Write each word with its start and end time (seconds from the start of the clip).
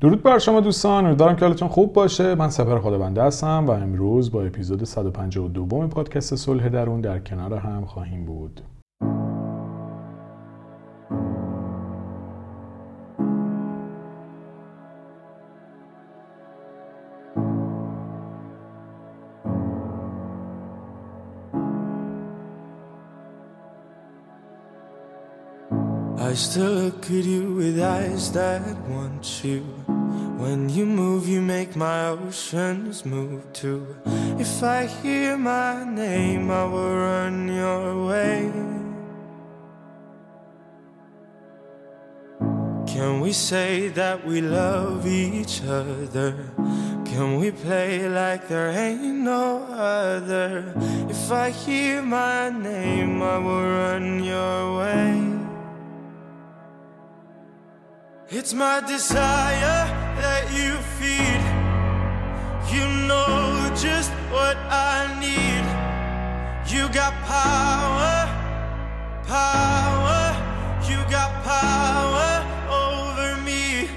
درود 0.00 0.22
بر 0.22 0.38
شما 0.38 0.60
دوستان 0.60 1.06
امیدوارم 1.06 1.36
که 1.36 1.44
حالتون 1.44 1.68
خوب 1.68 1.92
باشه. 1.92 2.34
من 2.34 2.50
سپر 2.50 2.78
خدابنده 2.78 3.22
هستم 3.22 3.66
و 3.66 3.70
امروز 3.70 4.32
با 4.32 4.42
اپیزود 4.42 4.84
152 4.84 5.88
پادکست 5.88 6.34
صلح 6.34 6.68
درون 6.68 7.00
در 7.00 7.18
کنار 7.18 7.54
هم 7.54 7.84
خواهیم 7.84 8.24
بود. 8.24 8.60
Look 27.08 27.20
at 27.20 27.24
you 27.24 27.54
with 27.54 27.80
eyes 27.80 28.32
that 28.32 28.76
want 28.88 29.42
you. 29.42 29.60
When 30.36 30.68
you 30.68 30.84
move, 30.84 31.26
you 31.26 31.40
make 31.40 31.74
my 31.74 32.08
oceans 32.08 33.06
move 33.06 33.50
too. 33.52 33.96
If 34.38 34.62
I 34.62 34.86
hear 34.86 35.38
my 35.38 35.84
name, 35.84 36.50
I 36.50 36.64
will 36.64 36.96
run 36.96 37.48
your 37.48 38.06
way. 38.06 38.52
Can 42.86 43.20
we 43.20 43.32
say 43.32 43.88
that 43.88 44.26
we 44.26 44.40
love 44.40 45.06
each 45.06 45.62
other? 45.64 46.34
Can 47.06 47.38
we 47.38 47.50
play 47.52 48.06
like 48.08 48.48
there 48.48 48.70
ain't 48.70 49.24
no 49.24 49.64
other? 49.70 50.74
If 51.08 51.32
I 51.32 51.50
hear 51.50 52.02
my 52.02 52.50
name, 52.50 53.22
I 53.22 53.38
will 53.38 53.62
run 53.62 54.22
your 54.22 54.78
way. 54.78 55.27
It's 58.30 58.52
my 58.52 58.80
desire 58.80 59.88
that 60.20 60.52
you 60.52 60.76
feed. 61.00 61.40
You 62.70 62.84
know 63.08 63.72
just 63.74 64.10
what 64.30 64.54
I 64.68 65.16
need. 65.18 65.64
You 66.70 66.92
got 66.92 67.14
power, 67.24 68.28
power. 69.24 70.36
You 70.90 70.98
got 71.10 71.42
power 71.42 72.44
over 72.68 73.40
me. 73.48 73.88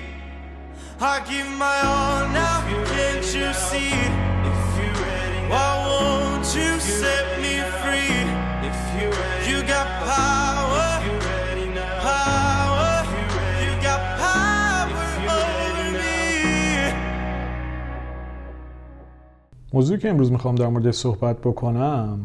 I 1.01 1.19
give 1.29 1.49
my 1.57 1.81
all 1.81 2.29
now, 2.29 2.61
can't 2.85 3.25
you 3.35 3.51
see? 3.51 3.91
Why 5.51 5.75
won't 5.75 5.80
موضوعی 19.73 19.99
که 19.99 20.09
امروز 20.09 20.31
می‌خوام 20.31 20.55
در 20.55 20.67
موردش 20.67 20.95
صحبت 20.95 21.37
بکنم 21.37 22.19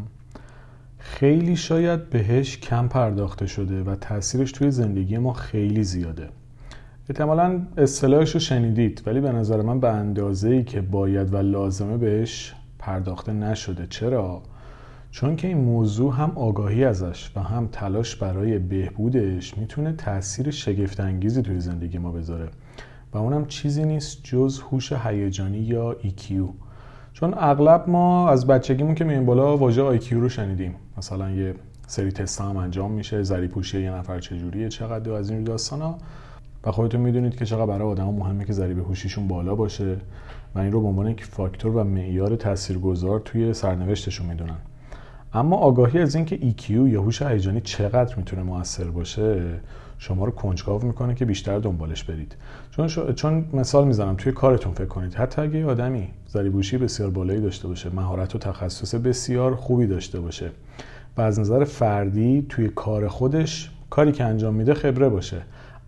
خیلی 0.97 1.55
شاید 1.55 2.09
بهش 2.09 2.57
کم 2.57 2.87
پرداخته 2.87 3.47
شده 3.47 3.83
و 3.83 3.95
تاثیرش 3.95 4.51
توی 4.51 4.71
زندگی 4.71 5.17
ما 5.17 5.33
خیلی 5.33 5.83
زیاده. 5.83 6.29
احتمالا 7.09 7.61
اصطلاحش 7.77 8.33
رو 8.33 8.39
شنیدید 8.39 9.03
ولی 9.05 9.19
به 9.19 9.31
نظر 9.31 9.61
من 9.61 9.79
به 9.79 9.89
اندازه 9.89 10.49
ای 10.49 10.63
که 10.63 10.81
باید 10.81 11.33
و 11.33 11.37
لازمه 11.37 11.97
بهش 11.97 12.53
پرداخته 12.79 13.33
نشده. 13.33 13.87
چرا؟ 13.89 14.41
چون 15.11 15.35
که 15.35 15.47
این 15.47 15.57
موضوع 15.57 16.13
هم 16.13 16.31
آگاهی 16.35 16.83
ازش 16.83 17.31
و 17.35 17.43
هم 17.43 17.67
تلاش 17.71 18.15
برای 18.15 18.59
بهبودش 18.59 19.57
می‌تونه 19.57 19.93
تاثیر 19.93 20.51
شگفت 20.51 20.99
انگیزی 20.99 21.41
توی 21.41 21.59
زندگی 21.59 21.97
ما 21.97 22.11
بذاره. 22.11 22.49
و 23.13 23.17
اونم 23.17 23.45
چیزی 23.45 23.83
نیست 23.83 24.23
جز 24.23 24.59
هوش 24.59 24.93
هیجانی 24.93 25.57
یا 25.57 25.95
EQ 26.03 26.33
چون 27.19 27.33
اغلب 27.37 27.89
ما 27.89 28.29
از 28.29 28.47
بچگیمون 28.47 28.95
که 28.95 29.03
میایم 29.03 29.25
بالا 29.25 29.57
واژه 29.57 29.99
IQ 29.99 30.11
رو 30.11 30.29
شنیدیم. 30.29 30.75
مثلا 30.97 31.31
یه 31.31 31.53
سری 31.87 32.11
تست 32.11 32.41
هم 32.41 32.57
انجام 32.57 32.91
میشه 32.91 33.23
زری 33.23 33.47
پوشی 33.47 33.81
یه 33.81 33.91
نفر 33.91 34.19
چجوریه 34.19 34.69
چقدر 34.69 35.11
از 35.11 35.29
این 35.29 35.43
داستانا. 35.43 35.95
و 36.63 36.71
خودتون 36.71 37.01
می‌دونید 37.01 37.35
که 37.35 37.45
چقدر 37.45 37.65
برای 37.65 37.87
آدم 37.87 38.03
مهمه 38.03 38.45
که 38.45 38.53
ضریب 38.53 38.79
هوشیشون 38.79 39.27
بالا 39.27 39.55
باشه. 39.55 39.95
و 40.55 40.59
این 40.59 40.71
رو 40.71 40.81
به 40.81 40.87
عنوان 40.87 41.07
یک 41.07 41.25
فاکتور 41.25 41.75
و 41.75 41.83
معیار 41.83 42.35
تاثیرگذار 42.35 43.19
توی 43.19 43.53
سرنوشتشون 43.53 44.27
می‌دونن. 44.27 44.57
اما 45.33 45.55
آگاهی 45.57 45.99
از 45.99 46.15
اینکه 46.15 46.37
EQ 46.37 46.69
یا 46.69 47.01
هوش 47.01 47.21
هیجانی 47.21 47.61
چقدر 47.61 48.15
می‌تونه 48.15 48.43
موثر 48.43 48.83
باشه 48.91 49.41
شما 49.99 50.25
رو 50.25 50.31
کنجکاو 50.31 50.85
می‌کنه 50.85 51.15
که 51.15 51.25
بیشتر 51.25 51.59
دنبالش 51.59 52.03
برید. 52.03 52.35
چون 52.71 52.87
ش... 52.87 52.99
چون 52.99 53.45
مثال 53.53 53.87
می‌زنم 53.87 54.15
توی 54.15 54.31
کارتون 54.31 54.73
فکر 54.73 54.85
کنید 54.85 55.13
حتی 55.13 55.41
اگه 55.41 55.65
آدمی 55.65 56.09
ضریبوشی 56.29 56.77
بسیار 56.77 57.09
بالایی 57.09 57.41
داشته 57.41 57.67
باشه 57.67 57.95
مهارت 57.95 58.35
و 58.35 58.37
تخصص 58.37 58.95
بسیار 58.95 59.55
خوبی 59.55 59.87
داشته 59.87 60.19
باشه 60.19 60.51
و 61.17 61.21
از 61.21 61.39
نظر 61.39 61.63
فردی 61.63 62.45
توی 62.49 62.69
کار 62.69 63.07
خودش 63.07 63.71
کاری 63.89 64.11
که 64.11 64.23
انجام 64.23 64.53
میده 64.53 64.73
خبره 64.73 65.09
باشه 65.09 65.41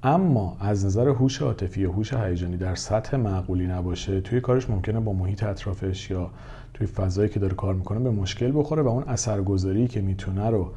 اما 0.04 0.58
از 0.60 0.86
نظر 0.86 1.08
هوش 1.08 1.42
عاطفی 1.42 1.82
یا 1.82 1.92
هوش 1.92 2.14
هیجانی 2.14 2.58
در 2.58 2.76
سطح 2.76 3.18
معقولی 3.18 3.68
نباشه 3.68 4.22
توی 4.22 4.42
کارش 4.42 4.70
ممکنه 4.70 5.00
با 5.00 5.14
محیط 5.14 5.44
اطرافش 5.44 6.12
یا 6.12 6.30
توی 6.74 6.88
فضایی 6.88 7.30
که 7.30 7.40
داره 7.40 7.54
کار 7.54 7.74
می‌کنه 7.74 8.00
به 8.00 8.10
مشکل 8.10 8.52
بخوره 8.56 8.82
و 8.82 8.88
اون 8.88 9.04
اثرگذاری 9.08 9.88
که 9.88 10.02
می‌تونه 10.02 10.50
رو 10.50 10.72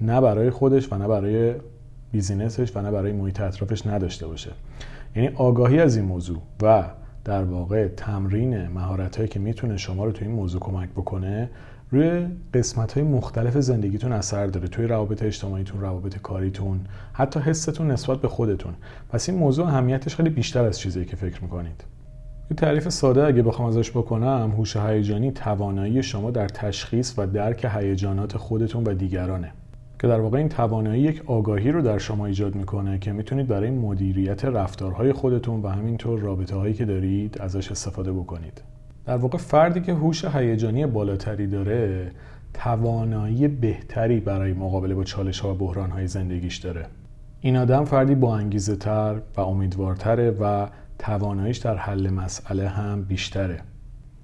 نه 0.00 0.20
برای 0.20 0.50
خودش 0.50 0.92
و 0.92 0.98
نه 0.98 1.08
برای 1.08 1.54
بیزینسش 2.12 2.76
و 2.76 2.82
نه 2.82 2.90
برای 2.90 3.12
محیط 3.12 3.40
اطرافش 3.40 3.86
نداشته 3.86 4.26
باشه. 4.26 4.50
یعنی 5.16 5.28
آگاهی 5.28 5.80
از 5.80 5.96
این 5.96 6.04
موضوع 6.04 6.38
و 6.62 6.84
در 7.24 7.44
واقع 7.44 7.88
تمرین 7.88 8.68
مهارت 8.68 9.16
هایی 9.16 9.28
که 9.28 9.40
می‌تونه 9.40 9.76
شما 9.76 10.04
رو 10.04 10.12
توی 10.12 10.26
این 10.26 10.36
موضوع 10.36 10.60
کمک 10.60 10.88
بکنه 10.90 11.50
روی 11.90 12.26
قسمت 12.54 12.92
های 12.92 13.02
مختلف 13.02 13.58
زندگیتون 13.58 14.12
اثر 14.12 14.46
داره. 14.46 14.68
توی 14.68 14.86
روابط 14.86 15.22
اجتماعیتون 15.22 15.80
روابط 15.80 16.18
کاریتون 16.18 16.80
حتی 17.12 17.40
حستون 17.40 17.90
نسبت 17.90 18.20
به 18.20 18.28
خودتون. 18.28 18.74
پس 19.10 19.28
این 19.28 19.38
موضوع 19.38 19.66
اهمیتش 19.66 20.16
خیلی 20.16 20.30
بیشتر 20.30 20.64
از 20.64 20.78
چیزی 20.78 21.04
که 21.04 21.16
فکر 21.16 21.42
می‌کنید. 21.42 21.84
یه 22.50 22.56
تعریف 22.56 22.88
ساده 22.88 23.26
اگه 23.26 23.42
بخوام 23.42 23.68
ازش 23.68 23.90
بکنم 23.90 24.52
هوش 24.56 24.76
هیجانی 24.76 25.32
توانایی 25.32 26.02
شما 26.02 26.30
در 26.30 26.48
تشخیص 26.48 27.14
و 27.16 27.26
درک 27.26 27.66
هیجانات 27.74 28.36
خودتون 28.36 28.84
و 28.84 28.94
دیگرانه. 28.94 29.52
که 30.02 30.08
در 30.08 30.20
واقع 30.20 30.38
این 30.38 30.48
توانایی 30.48 31.02
یک 31.02 31.22
آگاهی 31.26 31.70
رو 31.70 31.82
در 31.82 31.98
شما 31.98 32.26
ایجاد 32.26 32.54
می‌کنه 32.54 32.98
که 32.98 33.12
می‌تونید 33.12 33.46
برای 33.46 33.70
مدیریت 33.70 34.44
رفتارهای 34.44 35.12
خودتون 35.12 35.62
و 35.62 35.68
همینطور 35.68 36.20
رابطه 36.20 36.56
هایی 36.56 36.74
که 36.74 36.84
دارید 36.84 37.38
ازش 37.40 37.70
استفاده 37.70 38.12
بکنید. 38.12 38.62
در 39.06 39.16
واقع 39.16 39.38
فردی 39.38 39.80
که 39.80 39.92
هوش 39.94 40.24
هیجانی 40.24 40.86
بالاتری 40.86 41.46
داره 41.46 42.10
توانایی 42.54 43.48
بهتری 43.48 44.20
برای 44.20 44.52
مقابله 44.52 44.94
با 44.94 45.04
چالش 45.04 45.40
ها 45.40 45.54
و 45.54 45.58
بحران 45.58 45.90
های 45.90 46.06
زندگیش 46.06 46.56
داره. 46.56 46.86
این 47.40 47.56
آدم 47.56 47.84
فردی 47.84 48.14
با 48.14 48.36
انگیزه 48.36 48.76
تر 48.76 49.20
و 49.36 49.40
امیدوارتره 49.40 50.30
و 50.30 50.66
تواناییش 50.98 51.58
در 51.58 51.76
حل 51.76 52.10
مسئله 52.10 52.68
هم 52.68 53.02
بیشتره. 53.02 53.60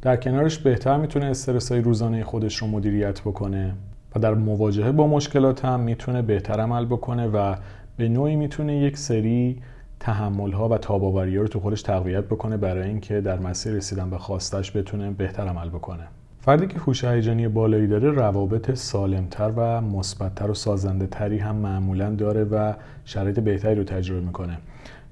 در 0.02 0.16
کنارش 0.16 0.58
بهتر 0.58 0.96
می‌تونه 0.96 1.26
استرس 1.26 1.72
های 1.72 1.80
روزانه 1.80 2.24
خودش 2.24 2.56
رو 2.56 2.66
مدیریت 2.66 3.20
بکنه. 3.20 3.74
و 4.16 4.20
در 4.20 4.34
مواجهه 4.34 4.92
با 4.92 5.06
مشکلات 5.06 5.64
هم 5.64 5.80
می‌تونه 5.80 6.22
بهتر 6.22 6.60
عمل 6.60 6.84
بکنه 6.84 7.26
و 7.26 7.54
به 7.96 8.08
نوعی 8.08 8.36
می‌تونه 8.36 8.76
یک 8.76 8.96
سری 8.96 9.62
تحمل 10.00 10.52
ها 10.52 10.68
و 10.68 10.78
تاباوری 10.78 11.36
ها 11.36 11.42
رو 11.42 11.48
تو 11.48 11.60
خودش 11.60 11.82
تقویت 11.82 12.24
بکنه 12.24 12.56
برای 12.56 12.88
اینکه 12.88 13.20
در 13.20 13.38
مسیر 13.38 13.72
رسیدن 13.72 14.10
به 14.10 14.18
خواستش 14.18 14.76
بتونه 14.76 15.10
بهتر 15.10 15.42
عمل 15.42 15.68
بکنه. 15.68 16.04
فردی 16.40 16.66
که 16.66 16.78
هوش 16.78 17.04
هیجانی 17.04 17.48
بالایی 17.48 17.86
داره 17.86 18.10
روابط 18.10 18.74
سالمتر 18.74 19.52
و 19.56 19.80
مثبتتر 19.80 20.50
و 20.50 20.54
سازنده 20.54 21.06
تری 21.06 21.38
هم 21.38 21.56
معمولا 21.56 22.10
داره 22.10 22.44
و 22.44 22.72
شرایط 23.04 23.40
بهتری 23.40 23.74
رو 23.74 23.84
تجربه 23.84 24.20
می‌کنه. 24.20 24.58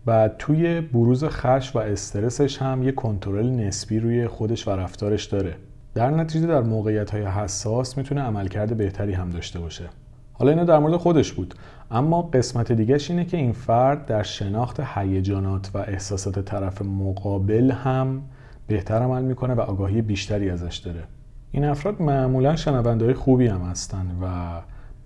و 0.07 0.31
توی 0.39 0.81
بروز 0.81 1.25
خش 1.25 1.77
و 1.77 1.79
استرسش 1.79 2.63
هم 2.63 2.83
یه 2.83 2.93
کنترل 2.93 3.51
نسبی 3.51 4.01
روی 4.01 4.29
خودش 4.29 4.69
و 4.69 4.71
رفتارش 4.71 5.25
داره. 5.25 5.55
در 5.97 6.11
نتیجه 6.11 6.47
در 6.47 6.63
موقعیت 6.63 7.11
های 7.11 7.23
حساس 7.23 7.99
می‌تونه 7.99 8.21
عملکرد 8.21 8.77
بهتری 8.77 9.13
هم 9.13 9.31
داشته 9.31 9.61
باشه. 9.61 9.85
حالا 10.33 10.51
اینا 10.51 10.65
در 10.65 10.79
مورد 10.79 10.97
خودش 10.97 11.33
بود. 11.33 11.55
اما 11.91 12.23
قسمت 12.23 12.73
دیگهش 12.73 13.11
اینه 13.11 13.25
که 13.25 13.37
این 13.37 13.53
فرد 13.53 14.07
در 14.07 14.23
شناخت 14.23 14.81
هیجانات 14.81 15.71
و 15.75 15.79
احساسات 15.79 16.39
طرف 16.39 16.83
مقابل 16.83 17.71
هم 17.71 18.23
بهتر 18.67 18.95
عمل 18.95 19.23
می‌کنه 19.23 19.55
و 19.55 19.61
آگاهی 19.61 20.03
بیشتری 20.03 20.51
ازش 20.51 20.77
داره. 20.77 21.03
این 21.53 21.65
افراد 21.65 22.03
معمولا 22.03 22.57
شنونده 22.57 23.15
خوبی 23.15 23.47
هم 23.47 23.61
هستن 23.61 24.07
و 24.23 24.27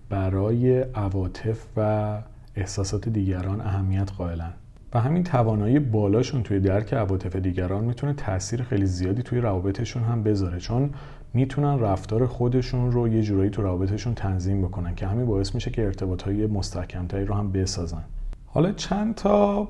برای 0.08 0.81
عواطف 0.81 1.66
و 1.76 2.12
احساسات 2.56 3.08
دیگران 3.08 3.60
اهمیت 3.60 4.12
قائلن. 4.12 4.52
و 4.94 5.00
همین 5.00 5.25
توانایی 5.25 5.78
بالاشون 5.78 6.42
توی 6.42 6.60
درک 6.60 6.94
عواطف 6.94 7.37
دیگران 7.37 7.84
می‌تونه 7.84 8.12
تاثیر 8.12 8.62
خیلی 8.62 8.87
زیادی 8.87 9.22
توی 9.22 9.40
روابطشون 9.40 10.02
هم 10.02 10.22
بذاره 10.22 10.58
چون 10.58 10.90
می‌تونن 11.34 11.78
رفتار 11.78 12.26
خودشون 12.26 12.92
رو 12.92 13.08
یه 13.08 13.22
جورایی 13.22 13.50
تو 13.50 13.62
روابطشون 13.62 14.14
تنظیم 14.14 14.62
بکنن 14.62 14.94
که 14.94 15.06
همین 15.06 15.26
باعث 15.26 15.54
میشه 15.54 15.70
که 15.70 15.84
ارتباطهای 15.84 16.46
مستحکمتری 16.46 17.25
رو 17.25 17.34
هم 17.34 17.52
بسازن. 17.52 18.04
حالا 18.46 18.72
چند 18.72 19.14
تا 19.14 19.69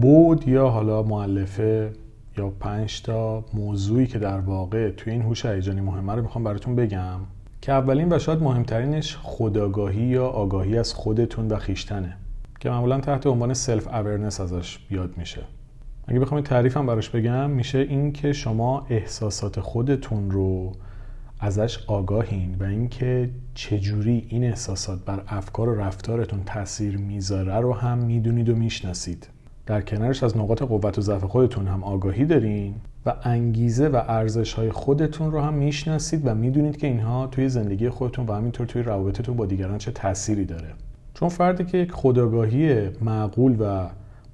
بعد 0.00 0.48
یا 0.48 0.68
حالا 0.68 1.02
مؤلفه 1.02 1.92
یا 2.38 2.48
پنج 2.60 3.02
تا 3.02 3.44
موضوعی 3.54 4.06
که 4.06 4.18
در 4.18 4.38
واقع 4.40 4.90
توی 4.90 5.12
این 5.12 5.22
هوش 5.22 5.46
هیجانی 5.46 5.80
مهمه 5.80 6.14
رو 6.14 6.22
می‌خوام 6.22 6.44
براتون 6.44 6.76
بگم 6.76 7.20
که 7.60 7.72
اولین 7.72 8.12
و 8.12 8.18
شاید 8.18 8.42
مهمترینش 8.42 9.18
خودآگاهی 9.22 10.02
یا 10.02 10.26
آگاهی 10.26 10.78
از 10.78 10.94
خودتون 10.94 11.48
و 11.48 11.56
خویشتنه. 11.56 12.16
که 12.60 12.70
معمولا 12.70 13.00
تحت 13.00 13.26
عنوان 13.26 13.54
self-awareness 13.54 14.40
ازش 14.40 14.78
یاد 14.90 15.16
میشه. 15.16 15.42
اگه 16.08 16.20
بخوام 16.20 16.40
تعریفم 16.40 16.86
براش 16.86 17.10
بگم 17.10 17.50
میشه 17.50 17.78
این 17.78 18.12
که 18.12 18.32
شما 18.32 18.86
احساسات 18.90 19.60
خودتون 19.60 20.30
رو 20.30 20.72
ازش 21.40 21.84
آگاهین 21.86 22.56
و 22.60 22.64
اینکه 22.64 23.30
چجوری 23.54 24.26
این 24.28 24.44
احساسات 24.44 25.04
بر 25.04 25.22
افکار 25.28 25.68
و 25.68 25.74
رفتارتون 25.74 26.42
تاثیر 26.46 26.96
می‌ذاره 26.96 27.60
رو 27.60 27.74
هم 27.74 27.98
می‌دونید 27.98 28.48
و 28.48 28.54
می‌شناسید. 28.54 29.28
در 29.66 29.80
کنارش 29.80 30.22
از 30.22 30.36
نقاط 30.36 30.62
قوت 30.62 30.98
و 30.98 31.00
ضعف 31.00 31.24
خودتون 31.24 31.66
هم 31.66 31.84
آگاهی 31.84 32.24
دارین 32.24 32.74
و 33.06 33.14
انگیزه 33.22 33.88
و 33.88 34.02
ارزش 34.08 34.52
های 34.52 34.72
خودتون 34.72 35.32
رو 35.32 35.40
هم 35.40 35.54
می‌شناسید 35.54 36.26
و 36.26 36.34
می‌دونید 36.34 36.76
که 36.76 36.86
اینها 36.86 37.26
توی 37.26 37.48
زندگی 37.48 37.88
خودتون 37.88 38.26
و 38.26 38.32
همینطور 38.32 38.66
توی 38.66 38.82
روابطتون 38.82 39.36
با 39.36 39.46
دیگران 39.46 39.78
چه 39.78 39.90
تأثیری 39.90 40.44
داره. 40.44 40.68
چون 41.20 41.28
فردی 41.28 41.64
که 41.64 41.78
یک 41.78 41.92
خداگاهی 41.92 42.88
معقول 43.00 43.56
و 43.60 43.88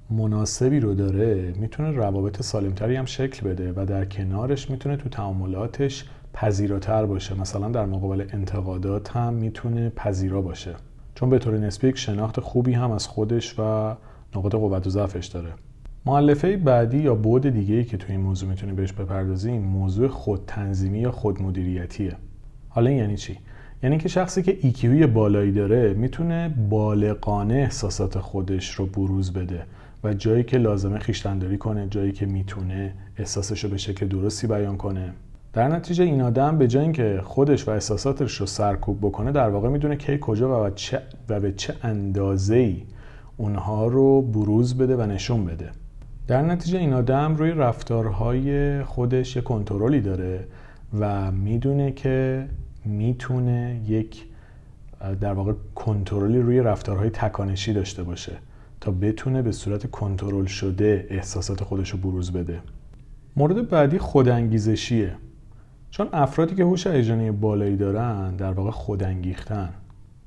مناسبی 0.09 0.79
رو 0.79 0.93
داره 0.93 1.53
می‌تونه 1.59 1.91
روابط 1.91 2.41
سالمتری 2.41 2.95
هم 2.95 3.05
شکل 3.05 3.49
بده 3.49 3.73
و 3.75 3.85
در 3.85 4.05
کنارش 4.05 4.69
می‌تونه 4.69 4.97
تو 4.97 5.09
تعاملاتش 5.09 6.05
پذیراتر 6.33 7.05
باشه. 7.05 7.39
مثلا 7.39 7.69
در 7.69 7.85
مقابل 7.85 8.25
انتقادات 8.33 9.17
هم 9.17 9.33
می‌تونه 9.33 9.89
پذیرا 9.89 10.41
باشه. 10.41 10.75
چون 11.15 11.29
به 11.29 11.39
طور 11.39 11.57
نسبی 11.57 11.87
یک 11.87 11.97
شناخت 11.97 12.39
خوبی 12.39 12.73
هم 12.73 12.91
از 12.91 13.07
خودش 13.07 13.59
و 13.59 13.95
نقاط 14.35 14.55
قوت 14.55 14.87
و 14.87 14.89
ضعفش 14.89 15.27
داره. 15.27 15.49
معلفه 16.05 16.57
بعدی 16.57 16.97
یا 16.97 17.15
بود 17.15 17.47
دیگه 17.47 17.75
ای 17.75 17.83
که 17.83 17.97
توی 17.97 18.11
این 18.11 18.21
موضوع 18.21 18.49
می‌تونیم 18.49 18.75
بهش 18.75 18.93
بپردازیم 18.93 19.61
موضوع 19.61 20.07
خودتنظیمی 20.07 20.99
یا 20.99 21.11
خودمدیریتیه. 21.11 22.13
حالا 22.69 22.89
این 22.89 22.99
یعنی 22.99 23.17
چی؟ 23.17 23.37
یعنی 23.83 23.97
که 23.97 24.09
شخصی 24.09 24.41
که 24.41 24.57
ایکیوی 24.61 25.07
بالایی 25.07 25.51
داره 25.51 25.93
می‌تونه 25.93 26.53
بالغانه 26.69 27.53
احساسات 27.53 28.19
خودش 28.19 28.69
رو 28.71 28.85
بروز 28.85 29.33
بده 29.33 29.63
و 30.03 30.13
جایی 30.13 30.43
که 30.43 30.57
لازمه 30.57 30.99
خیشتنداری 30.99 31.57
کنه 31.57 31.87
جایی 31.89 32.11
که 32.11 32.25
می‌تونه 32.25 32.93
احساسش 33.17 33.63
رو 33.63 33.69
به 33.69 33.77
شکل 33.77 34.07
درستی 34.07 34.47
بیان 34.47 34.77
کنه. 34.77 35.13
در 35.53 35.67
نتیجه 35.67 36.03
این 36.03 36.21
آدم 36.21 36.57
به 36.57 36.67
جای 36.67 36.83
اینکه 36.83 37.21
خودش 37.23 37.67
و 37.67 37.71
احساساتش 37.71 38.35
رو 38.35 38.45
سرکوب 38.45 38.97
بکنه 39.01 39.31
در 39.31 39.49
واقع 39.49 39.69
می‌دونه 39.69 39.95
کی 39.95 40.17
کجا 40.21 40.65
و, 40.65 40.69
چه 40.69 41.01
و 41.29 41.39
به 41.39 41.51
چه 41.51 41.73
اندازه 41.83 42.55
ای 42.55 42.83
اونها 43.37 43.87
رو 43.87 44.21
بروز 44.21 44.77
بده 44.77 44.95
و 44.95 45.01
نشون 45.01 45.45
بده. 45.45 45.69
در 46.27 46.41
نتیجه 46.41 46.79
این 46.79 46.93
آدم 46.93 47.35
روی 47.35 47.51
رفتارهای 47.51 48.83
خودش 48.83 49.35
یه 49.35 49.41
کنترلی 49.41 50.01
داره 50.01 50.47
و 50.99 51.31
می‌دونه 51.31 51.91
که 51.91 52.45
می‌تونه 52.87 53.81
یک 53.87 54.25
در 55.21 55.33
واقع 55.33 55.53
کنترلی 55.75 56.39
روی 56.39 56.59
رفتارهای 56.59 57.09
تکانشی 57.09 57.73
داشته 57.73 58.03
باشه 58.03 58.37
تا 58.81 58.91
بتونه 58.91 59.41
به 59.41 59.51
صورت 59.51 59.91
کنترل 59.91 60.45
شده 60.45 61.07
احساسات 61.09 61.63
خودش 61.63 61.89
رو 61.89 61.97
بروز 61.97 62.31
بده. 62.31 62.59
مورد 63.35 63.69
بعدی 63.69 63.97
خودانگیزشیه. 63.97 65.15
چون 65.89 66.09
افرادی 66.13 66.55
که 66.55 66.63
هوش 66.63 66.87
هیجانی 66.87 67.31
بالایی 67.31 67.75
دارن 67.75 68.35
در 68.35 68.51
واقع 68.51 68.71
خودانگیختن 68.71 69.69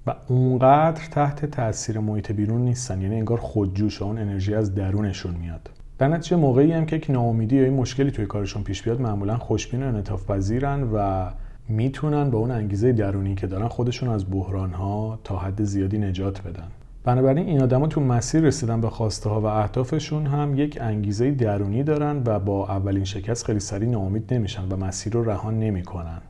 و 0.07 0.15
اونقدر 0.29 1.03
تحت 1.11 1.47
تاثیر 1.47 1.99
محیط 1.99 2.33
بیرون 2.33 2.61
نیستن 2.61 3.01
یعنی 3.01 3.17
انگار 3.17 3.39
خودجوش 3.39 4.03
اون 4.03 4.19
انرژی 4.19 4.55
از 4.55 4.75
درونشون 4.75 5.35
میاد. 5.35 5.71
در 5.99 6.09
نتیجه 6.09 6.37
موقعی 6.37 6.73
هم 6.73 6.87
که 6.87 6.97
یک 6.97 7.11
ناامیدی 7.11 7.57
یا 7.57 7.71
مشکلی 7.71 8.11
توی 8.11 8.27
کارشون 8.27 8.62
پیش 8.62 8.83
بیاد 8.83 9.01
معمولا 9.01 9.37
خوشبین 9.37 9.83
و 9.83 9.87
انعطاف 9.87 10.31
پذیرن 10.31 10.83
و 10.95 11.27
می‌تونن 11.69 12.31
با 12.31 12.39
اون 12.39 12.51
انگیزه 12.51 12.93
درونی 12.93 13.35
که 13.35 13.47
دارن 13.47 13.69
خودشون 13.69 14.09
از 14.09 14.31
بحران 14.31 14.73
ها 14.73 15.19
تا 15.25 15.37
حد 15.37 15.65
زیادی 15.65 15.99
نجات 15.99 16.43
بدن. 16.43 16.69
بنابراین 17.05 17.47
این 17.47 17.62
آدما 17.62 17.87
تو 17.87 18.01
مسیر 18.01 18.41
رسیدن 18.41 18.81
به 18.81 18.91
خواسته 18.91 19.31
ها 19.31 19.41
و 19.41 19.45
اهدافشون 19.45 20.27
هم 20.27 20.59
یک 20.59 20.79
انگیزه 20.81 21.31
درونی 21.31 21.83
دارن 21.83 22.23
و 22.27 22.39
با 22.39 22.69
اولین 22.69 23.05
شکست 23.05 23.45
خیلی 23.45 23.61
سریع 23.61 23.89
ناامید 23.89 24.35
نمیشن 24.35 24.69
و 24.69 24.77
مسیر 24.77 25.12
رو 25.12 25.25
رها 25.25 25.51
نمی‌کنن. 25.51 26.21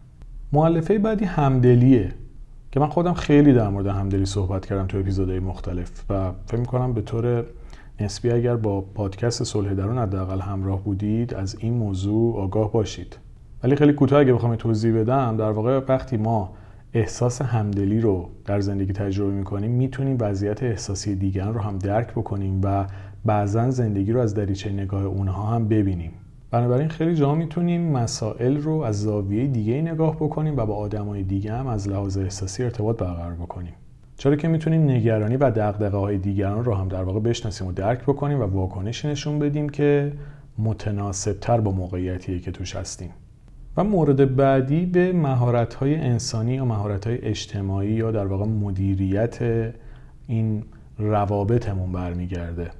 مؤلفه 0.52 0.98
بعدی 0.98 1.24
همدلیه 1.24 2.12
که 2.72 2.80
من 2.80 2.88
خودم 2.88 3.14
خیلی 3.14 3.52
در 3.52 3.68
مورد 3.68 3.86
همدلی 3.86 4.26
صحبت 4.26 4.66
کردم 4.66 4.86
تو 4.86 4.98
اپیزودهای 4.98 5.40
مختلف 5.40 6.04
و 6.10 6.32
فکر 6.46 6.60
می‌کنم 6.60 6.92
به 6.92 7.02
طور 7.02 7.44
نسبی 8.00 8.30
اگر 8.30 8.56
با 8.56 8.80
پادکست 8.80 9.44
صلح 9.44 9.74
درون 9.74 9.98
حداقل 9.98 10.40
همراه 10.40 10.84
بودید 10.84 11.34
از 11.34 11.56
این 11.60 11.72
موضوع 11.74 12.36
آگاه 12.36 12.72
باشید. 12.72 13.16
ولی 13.62 13.76
خیلی 13.76 13.92
کوتاه 13.92 14.20
اگه 14.20 14.32
بخوام 14.32 14.56
توضیح 14.56 15.00
بدم 15.00 15.36
در 15.36 15.50
واقع 15.50 15.80
وقتی 15.88 16.16
ما 16.16 16.52
احساس 16.92 17.42
همدلی 17.42 18.00
رو 18.00 18.28
در 18.44 18.60
زندگی 18.60 18.92
تجربه 18.92 19.30
می‌کنیم 19.30 19.70
می‌تونیم 19.70 20.16
وضعیت 20.20 20.62
احساسی 20.62 21.14
دیگران 21.16 21.54
رو 21.54 21.60
هم 21.60 21.78
درک 21.78 22.10
بکنیم 22.10 22.60
و 22.64 22.86
بعضا 23.24 23.70
زندگی 23.70 24.12
رو 24.12 24.20
از 24.20 24.34
دریچه 24.34 24.72
نگاه 24.72 25.04
اونها 25.04 25.42
هم 25.42 25.68
ببینیم. 25.68 26.10
بنابراین 26.50 26.88
خیلی 26.88 27.14
جا 27.14 27.34
می‌تونیم 27.34 27.92
مسائل 27.92 28.56
رو 28.56 28.72
از 28.72 29.02
زاویه 29.02 29.46
دیگه 29.46 29.82
نگاه 29.82 30.16
بکنیم 30.16 30.56
و 30.56 30.66
با 30.66 30.74
آدمای 30.74 31.22
دیگه 31.22 31.52
هم 31.52 31.66
از 31.66 31.88
لحاظ 31.88 32.18
احساسی 32.18 32.64
ارتباط 32.64 32.98
برقرار 32.98 33.32
بکنیم. 33.32 33.72
چرا 34.16 34.36
که 34.36 34.48
می‌تونیم 34.48 34.90
نگرانی 34.90 35.36
و 35.36 35.50
دقدقه 35.50 35.96
های 35.96 36.18
دیگران 36.18 36.64
رو 36.64 36.74
هم 36.74 36.88
در 36.88 37.02
واقع 37.02 37.20
بشناسیم 37.20 37.66
و 37.66 37.72
درک 37.72 38.02
بکنیم 38.02 38.40
و 38.40 38.42
واکنشی 38.42 39.08
نشون 39.08 39.38
بدیم 39.38 39.68
که 39.68 40.12
متناسبتر 40.58 41.60
با 41.60 41.70
موقعیتیه 41.70 42.38
که 42.38 42.50
توش 42.50 42.76
هستیم. 42.76 43.10
و 43.76 43.84
مورد 43.84 44.36
بعدی 44.36 44.86
به 44.86 45.12
مهارت 45.12 45.74
های 45.74 45.94
انسانی 45.94 46.54
یا 46.54 46.64
مهارت 46.64 47.06
های 47.06 47.18
اجتماعی 47.18 47.92
یا 47.92 48.10
در 48.10 48.26
واقع 48.26 48.44
مدیریت 48.44 49.38
این 50.26 50.64
روابطمون 50.98 51.92
برمیگرده. 51.92 52.70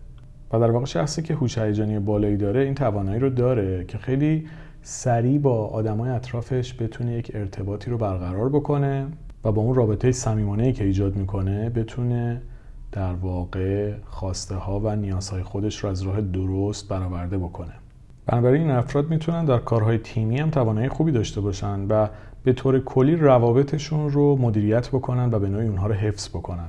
و 0.53 0.61
در 0.61 0.71
واقع 0.71 0.85
شخصی 0.85 1.23
که 1.23 1.35
هوش 1.35 1.59
هیجانی 1.59 1.99
بالایی 1.99 2.37
داره 2.37 2.61
این 2.61 2.75
توانایی 2.75 3.21
رو 3.21 3.31
داره 3.31 3.85
که 3.85 3.99
خیلی 3.99 4.47
سریع 4.83 5.39
با 5.39 5.67
آدمای 5.67 6.11
اطرافش 6.11 6.83
بتونه 6.83 7.13
یک 7.13 7.31
ارتباطی 7.35 7.91
رو 7.91 7.99
برقرار 7.99 8.49
بکنه 8.49 9.07
و 9.45 9.53
با 9.53 9.63
اون 9.63 9.75
رابطه 9.75 10.13
صمیمانه 10.13 10.73
که 10.73 10.85
ایجاد 10.85 11.17
می‌کنه 11.17 11.71
بتونه 11.71 12.43
در 12.93 13.13
واقع 13.13 13.93
خواسته 14.05 14.55
ها 14.55 14.81
و 14.81 14.97
نیازهای 14.97 15.43
خودش 15.43 15.85
رو 15.85 15.91
از 15.91 16.03
راه 16.03 16.21
درست 16.21 16.89
برآورده 16.89 17.39
بکنه. 17.39 17.73
بنابراین 18.31 18.63
این 18.63 18.71
افراد 18.71 19.11
می‌تونن 19.11 19.45
در 19.45 19.59
کارهای 19.59 19.99
تیمی 19.99 20.39
هم 20.39 20.51
توانایی 20.51 20.89
خوبی 20.89 21.13
داشته 21.13 21.41
باشن 21.41 21.87
و 21.89 22.07
به 22.45 22.53
طور 22.53 22.81
کلی 22.81 23.17
روابطشون 23.17 24.11
رو 24.11 24.37
مدیریت 24.37 24.89
بکنن 24.89 25.35
و 25.35 25.39
به 25.39 25.49
نوعی 25.49 25.67
اونها 25.69 25.87
رو 25.87 25.95
حفظ 25.95 26.29
بکنن. 26.29 26.69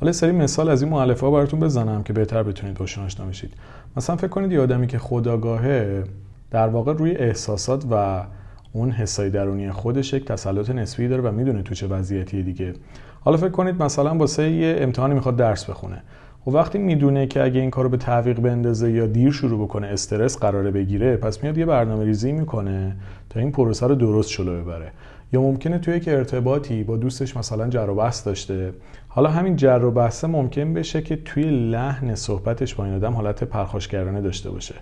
حالا 0.00 0.12
سری 0.12 0.32
مثال 0.32 0.68
از 0.68 0.82
این 0.82 0.90
مؤلفه 0.90 1.26
ها 1.26 1.32
براتون 1.32 1.60
بزنم 1.60 2.02
که 2.02 2.12
بهتر 2.12 2.42
بتونید 2.42 2.78
باشون 2.78 3.04
آشنا 3.04 3.26
بشید. 3.26 3.54
مثلا 3.96 4.16
فکر 4.16 4.28
کنید 4.28 4.52
یه 4.52 4.60
آدمی 4.60 4.86
که 4.86 4.98
خداگاهه 4.98 6.04
در 6.50 6.68
واقع 6.68 6.92
روی 6.92 7.10
احساسات 7.10 7.84
و 7.90 8.24
اون 8.72 8.90
حسای 8.90 9.30
درونی 9.30 9.70
خودش 9.70 10.12
یک 10.12 10.24
تسلط 10.24 10.70
نسبی 10.70 11.08
داره 11.08 11.22
و 11.22 11.32
می‌دونه 11.32 11.62
تو 11.62 11.74
چه 11.74 11.86
وضعیتی 11.86 12.42
دیگه. 12.42 12.72
حالا 13.20 13.36
فکر 13.36 13.50
کنید 13.50 13.82
مثلا 13.82 14.14
واسه 14.14 14.50
یه 14.50 14.76
امتحانی 14.78 15.14
می‌خواد 15.14 15.36
درس 15.36 15.64
بخونه. 15.64 16.02
و 16.46 16.50
وقتی 16.50 16.78
می‌دونه 16.78 17.26
که 17.26 17.42
اگه 17.42 17.60
این 17.60 17.70
کارو 17.70 17.88
به 17.88 17.96
تعویق 17.96 18.40
بندازه 18.40 18.92
یا 18.92 19.06
دیر 19.06 19.30
شروع 19.30 19.64
بکنه 19.64 19.86
استرس 19.86 20.38
قراره 20.38 20.70
بگیره 20.70 21.16
پس 21.16 21.42
میاد 21.42 21.58
یه 21.58 21.66
برنامه 21.66 22.04
ریزی 22.04 22.32
می‌کنه 22.32 22.96
تا 23.30 23.40
این 23.40 23.52
پروسه 23.52 23.86
رو 23.86 23.94
درست 23.94 24.30
شلو 24.30 24.62
ببره. 24.62 24.92
یا 25.32 25.40
ممکنه 25.40 25.78
توی 25.78 25.96
یک 25.96 26.08
ارتباطی 26.08 26.84
با 26.84 26.96
دوستش 26.96 27.36
مثلا 27.36 27.68
جر 27.68 27.88
و 27.90 27.94
بحث 27.94 28.26
داشته. 28.26 28.72
حالا 29.08 29.30
همین 29.30 29.56
جر 29.56 29.84
و 29.84 29.90
بحثه 29.90 30.26
ممکن 30.26 30.74
بشه 30.74 31.02
که 31.02 31.16
توی 31.16 31.44
لحن 31.70 32.14
صحبتش 32.14 32.74
با 32.74 32.84
این 32.84 32.94
آدم 32.94 33.12
حالت 33.12 33.44
پرخاشگرانه 33.44 34.20
داشته 34.20 34.50
باشه 34.50 34.74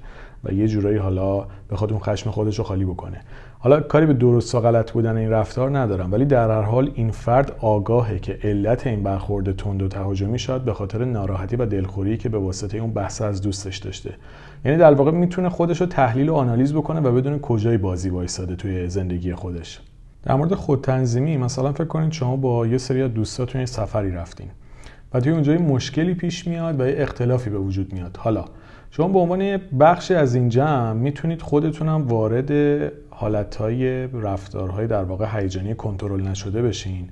و 0.45 0.53
یه 0.53 0.69
جورایی 0.69 0.97
حالا 0.97 1.47
بخواد 1.71 1.93
اون 1.93 2.00
خشم 2.00 2.31
خودش 2.31 2.59
رو 2.59 2.65
خالی 2.65 2.85
بکنه. 2.85 3.21
حالا 3.61 3.81
کاری 3.81 4.07
به 4.07 4.12
درست 4.12 4.55
و 4.55 4.61
غلط 4.61 4.93
بودن 4.93 5.17
این 5.17 5.31
رفتار 5.31 5.79
ندارم 5.79 6.12
ولی 6.12 6.25
در 6.25 6.50
هر 6.50 6.62
حال 6.62 6.91
این 6.95 7.11
فرد 7.11 7.57
آگاهه 7.61 8.19
که 8.19 8.38
علت 8.43 8.87
این 8.87 9.03
برخورد 9.03 9.57
تند 9.57 9.83
و 9.83 9.88
تهاجمی 9.88 10.38
شاید 10.38 10.65
به 10.65 10.73
خاطر 10.73 11.05
ناراحتی 11.05 11.57
و 11.57 11.67
دلخوری 11.67 12.17
که 12.17 12.29
به 12.29 12.38
واسطه 12.38 12.79
اون 12.79 12.91
بحث 12.91 13.23
از 13.23 13.43
دوستش 13.43 13.77
داشته. 13.77 14.15
یعنی 14.65 14.79
در 14.79 14.95
واقع 14.95 15.11
می‌تونه 15.11 15.49
خودش 15.49 15.81
رو 15.81 15.87
تحلیل 15.87 16.29
و 16.29 16.35
آنالیز 16.35 16.73
بکنه 16.73 17.00
و 17.00 17.12
بدون 17.12 17.38
کجای 17.38 17.79
بازی 17.79 18.09
وایساده 18.09 18.57
توی 18.57 18.88
زندگی 18.88 19.35
خودش. 19.35 19.81
در 20.23 20.35
مورد 20.35 20.55
خودتنظیمی 20.55 21.37
مثلا 21.37 21.73
فکر 21.73 21.85
کنید 21.85 22.12
شما 22.12 22.37
با 22.37 22.67
یه 22.67 22.79
سری 22.79 23.03
از 23.03 23.15
دوستاتون 23.15 23.61
یه 23.61 23.67
سفری 23.67 24.11
رفتین 24.11 24.49
و 25.15 25.21
توی 25.21 25.33
اونجا 25.33 25.55
مشکلی 25.55 26.15
پیش 26.15 26.47
میاد 26.47 26.81
و 26.81 26.88
یه 26.88 26.95
اختلافی 26.99 27.50
به 27.50 27.59
وجود 27.59 27.93
میاد. 27.93 28.17
حالا 28.17 28.45
شما 28.91 29.09
به 29.09 29.19
عنوان 29.19 29.57
بخشی 29.81 30.15
از 30.15 30.35
این 30.35 30.49
جمع 30.49 30.93
می‌تونید 30.93 31.43
خودتونم 31.43 32.09
وارد 32.09 32.50
حالتهای 33.20 34.06
رفتارهای 34.06 34.87
در 34.87 35.04
واقع 35.04 35.40
هیجانی 35.40 35.75
کنترل 35.75 36.20
نشده 36.20 36.62
بشین 36.62 37.08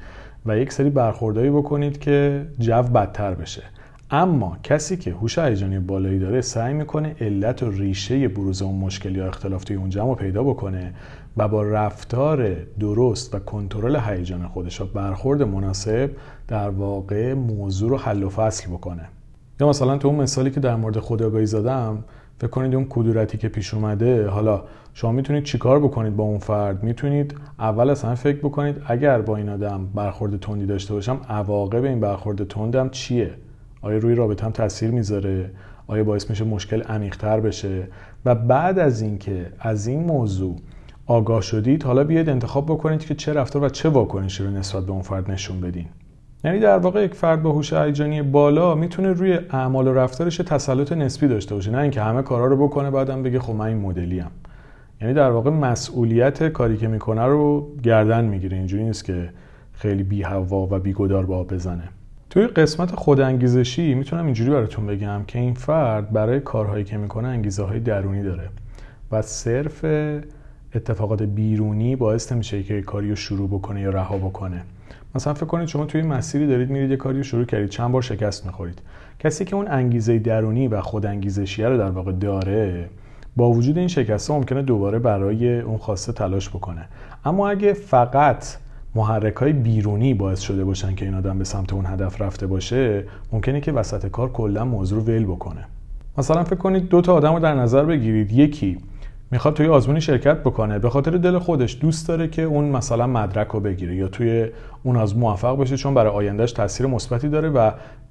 و 0.47 0.59
یک 0.59 0.73
سری 0.73 0.91
برخوردهایی 0.91 1.51
بکنید 1.51 1.99
که 1.99 2.47
جو 2.59 2.83
بدتر 2.83 3.35
بشه. 3.35 3.63
اما 4.11 4.57
کسی 4.63 4.97
که 4.97 5.11
هوش 5.11 5.39
هیجانی 5.39 5.79
بالایی 5.79 6.19
داره 6.19 6.41
سعی 6.41 6.75
می‌کنه 6.75 7.17
علت 7.21 7.63
و 7.63 7.71
ریشه 7.71 8.29
بروز 8.29 8.63
اون 8.63 8.75
مشکل 8.75 9.17
یا 9.17 9.27
اختلاف 9.27 9.65
توی 9.65 9.77
اون 9.77 9.91
جمع 9.91 10.15
پیدا 10.15 10.43
بکنه 10.43 10.95
و 11.37 11.49
با 11.49 11.63
رفتار 11.63 12.55
درست 12.81 13.35
و 13.35 13.39
کنترل 13.39 13.97
هیجان 13.97 14.49
خودش 14.49 14.81
و 14.81 14.87
برخورد 14.87 15.43
مناسب 15.43 16.11
در 16.49 16.69
واقع 16.69 17.35
موضوع 17.35 17.91
رو 17.91 17.97
حل 17.99 18.23
و 18.23 18.29
فصل 18.29 18.71
بکنه. 18.71 19.09
یا 19.61 19.69
مثلا 19.69 19.99
تو 19.99 20.09
اون 20.09 20.21
مثالی 20.21 20.51
که 20.51 20.61
در 20.61 20.77
مورد 20.77 20.99
خداگاهی 20.99 21.47
زدم 21.47 22.05
فکر 22.39 22.51
کنید 22.51 22.75
اون 22.75 22.87
کدورتی 22.91 23.39
که 23.39 23.49
پیش 23.49 23.75
اومده 23.75 24.29
حالا 24.29 24.63
شما 24.95 25.13
می‌تونید 25.13 25.45
چیکار 25.45 25.81
بکنید 25.81 26.17
با 26.17 26.25
اون 26.25 26.39
فرد؟ 26.39 26.83
می‌تونید 26.83 27.35
اول 27.59 27.91
اصلا 27.91 28.15
فکر 28.15 28.39
بکنید 28.39 28.83
اگر 28.87 29.21
با 29.21 29.37
این 29.37 29.49
آدم 29.49 29.87
برخورد 29.95 30.41
تندی 30.41 30.67
داشته 30.67 30.95
باشم 30.95 31.21
عواقب 31.29 31.85
این 31.85 32.01
برخورد 32.01 32.49
تندم 32.49 32.89
چیه؟ 32.89 33.31
آیا 33.83 33.99
روی 33.99 34.15
رابطم 34.15 34.51
تاثیر 34.51 34.91
می‌ذاره؟ 34.91 35.51
آیا 35.87 36.05
باعث 36.05 36.31
میشه 36.31 36.45
مشکل 36.45 36.83
عمیقتر 36.83 37.41
بشه؟ 37.41 37.89
و 38.25 38.35
بعد 38.35 38.79
از 38.79 39.01
اینکه 39.01 39.53
از 39.61 39.87
این 39.87 40.05
موضوع 40.05 40.57
آگاه 41.07 41.41
شدید 41.41 41.83
حالا 41.83 42.05
بیاید 42.05 42.29
انتخاب 42.29 42.67
بکنید 42.67 43.07
که 43.07 43.15
چه 43.15 43.33
رفتار 43.33 43.63
و 43.63 43.69
چه 43.69 43.89
واکنشی 43.89 44.45
رو 44.45 44.51
نسبت 44.51 44.87
به 44.87 44.93
اون 44.93 45.03
فرد 45.03 45.31
نشون 45.31 45.61
بدین. 45.61 45.87
یعنی 46.47 46.59
در 46.59 46.79
واقع 46.79 47.05
یک 47.05 47.15
فرد 47.15 47.43
با 47.43 47.53
هوش 47.53 47.73
هیجانی 47.73 48.23
بالا 48.23 48.75
می‌تونه 48.75 49.13
روی 49.13 49.39
اعمال 49.51 49.89
و 49.89 49.95
رفتارش 49.95 50.37
تسلط 50.37 50.93
نسبی 50.93 51.29
داشته 51.29 51.55
باشه. 51.55 51.71
نه 51.71 51.79
اینکه 51.79 52.01
همه 52.01 52.23
کارا 52.23 52.47
رو 52.47 52.57
بکنه 52.57 52.91
بعدم 52.91 53.23
بگه 53.23 53.39
خب 53.39 53.53
من 53.53 53.67
این 53.67 53.79
مدلی 53.79 54.21
ام. 54.21 54.31
یعنی 55.01 55.15
در 55.15 55.31
واقع 55.31 55.51
مسئولیت 55.51 56.49
کاری 56.49 56.77
که 56.77 56.89
می‌کنه 56.89 57.25
رو 57.25 57.69
گردن 57.83 58.25
می‌گیره. 58.25 58.57
اینجوری 58.57 58.85
نیست 58.85 59.05
که 59.05 59.29
خیلی 59.73 60.03
بی 60.03 60.23
هوا 60.23 60.69
و 60.71 60.79
بی 60.79 60.93
گدار 60.93 61.27
با 61.27 61.45
بزنه. 61.45 61.89
توی 62.31 62.47
قسمت 62.47 62.91
خودانگیزشی 62.91 63.95
می‌تونم 63.95 64.25
اینجوری 64.25 64.51
براتون 64.51 64.87
بگم 64.87 65.21
که 65.27 65.39
این 65.39 65.55
فرد 65.55 66.13
برای 66.13 66.41
کارهایی 66.41 66.85
که 66.85 66.97
می‌کنه 66.97 67.29
انگیزه 67.29 67.63
های 67.63 67.81
درونی 67.81 68.23
داره 68.23 68.49
و 69.13 69.23
صرف 69.23 69.85
اتفاقات 70.75 71.23
بیرونی 71.23 71.97
باعث 71.97 72.33
نمیشه 72.33 72.63
که 72.63 72.83
کاری 72.83 73.11
رو 73.11 73.17
شروع 73.17 73.49
بکنه 73.49 73.81
یا 73.81 73.91
رها 73.91 74.17
بکنه. 74.17 74.63
مثلا 75.17 75.35
فکر 75.35 75.47
کنید 75.47 75.69
شما 75.69 75.85
توی 75.85 76.03
مسیری 76.03 76.47
دارید 76.47 76.71
میرید 76.71 76.91
یه 76.91 76.97
کاری 76.97 77.17
رو 77.17 77.23
شروع 77.23 77.45
کردید 77.45 77.69
چند 77.69 77.93
بار 77.93 78.03
شکست 78.03 78.47
می‌خورید. 78.47 78.79
کسی 79.19 79.45
که 79.45 79.57
اون 79.57 79.69
انگیزه 79.69 80.19
درونی 80.19 80.69
و 80.69 80.81
خود 80.81 81.07
انگیزشیه 81.07 81.69
رو 81.69 81.79
در 81.79 81.91
واقع 81.91 82.13
داره 82.13 82.89
با 83.37 83.51
وجود 83.51 83.79
این 83.79 83.89
شکسته 83.89 84.33
ممکنه 84.33 84.63
دوباره 84.63 84.99
برای 84.99 85.61
اون 85.61 85.79
خواسته 85.79 86.13
تلاش 86.13 86.49
بکنه. 86.49 86.89
اما 87.25 87.49
اگه 87.49 87.73
فقط 87.73 88.45
محرک 88.95 89.37
های 89.37 89.53
بیرونی 89.53 90.15
باعث 90.15 90.41
شده 90.41 90.65
باشن 90.65 90.95
که 90.95 91.05
این 91.05 91.15
آدم 91.15 91.39
به 91.39 91.45
سمت 91.45 91.73
اون 91.73 91.87
هدف 91.87 92.23
رفته 92.23 92.47
باشه 92.47 93.05
ممکنه 93.33 93.61
که 93.61 93.73
وسط 93.73 94.07
کار 94.07 94.33
کلا 94.33 94.65
موضوع 94.65 94.99
رو 94.99 95.05
ول 95.05 95.25
بکنه. 95.25 95.65
مثلا 96.19 96.45
فکر 96.45 96.57
کنید 96.57 96.89
دو 96.89 97.01
تا 97.01 97.15
آدم 97.15 97.33
رو 97.33 97.41
در 97.41 97.55
نظر 97.55 97.85
بگیرید. 97.85 98.33
یکی 98.33 98.79
می‌خواد 99.31 99.55
توی 99.55 99.67
آزمونی 99.67 100.01
شرکت 100.01 100.37
بکنه. 100.41 100.79
به 100.79 100.91
خاطر 100.91 101.11
دل 101.11 101.39
خودش 101.39 101.79
دوست 101.81 102.09
داره 102.09 102.29
که 102.29 102.43
اون 102.43 102.65
مثلا 102.65 103.07
مدرک 103.07 103.49
رو 103.49 103.61
بگیره 103.61 103.97
یا 103.97 104.09
توی 104.09 104.47
اون 104.83 104.97
آزمون 104.97 105.23
موفق 105.23 105.61
بشه 105.61 105.77
چون 105.77 105.95
برای 105.95 106.13
آیندهش 106.13 106.53
تاثیر 106.53 106.87
مثبتی 106.87 107.29
داره 107.29 107.49
و 107.49 107.71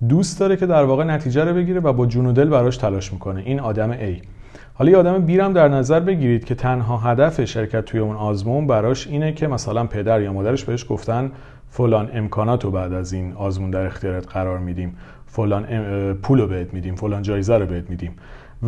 دوست 0.10 0.40
داره 0.40 0.56
که 0.56 0.66
در 0.66 0.84
واقع 0.84 1.04
نتیجه 1.04 1.44
رو 1.44 1.54
بگیره 1.54 1.80
و 1.80 1.94
با 1.94 2.06
جون 2.06 2.26
و 2.26 2.32
دل 2.32 2.50
براش 2.50 2.78
تلاش 2.78 3.14
می‌کنه. 3.14 3.42
این 3.46 3.60
آدم 3.60 3.94
A. 3.94 4.22
حالا 4.74 4.92
یه 4.92 4.98
آدم 4.98 5.26
بیرم 5.26 5.54
در 5.54 5.68
نظر 5.68 6.00
بگیرید 6.00 6.46
که 6.46 6.56
تنها 6.56 6.98
هدف 6.98 7.46
شرکت 7.46 7.86
توی 7.86 8.00
اون 8.00 8.16
آزمون 8.16 8.68
براش 8.68 9.08
اینه 9.08 9.34
که 9.34 9.48
مثلا 9.48 9.86
پدر 9.86 10.22
یا 10.22 10.34
مادرش 10.34 10.66
بهش 10.66 10.86
گفتن 10.90 11.32
فلان 11.70 12.10
امکانات 12.14 12.64
رو 12.64 12.72
بعد 12.72 12.94
از 12.94 13.14
این 13.14 13.34
آزمون 13.34 13.70
در 13.70 13.86
اختیارت 13.86 14.28
قرار 14.28 14.60
میدیم 14.60 14.98
فلان 15.26 15.64
پول 16.14 16.40
رو 16.40 16.48
بهت 16.48 16.74
میدیم 16.74 16.96
فلان 16.96 17.22
جایزه 17.22 17.58
رو 17.58 17.66
بهت 17.66 17.90
میدیم. 17.90 18.12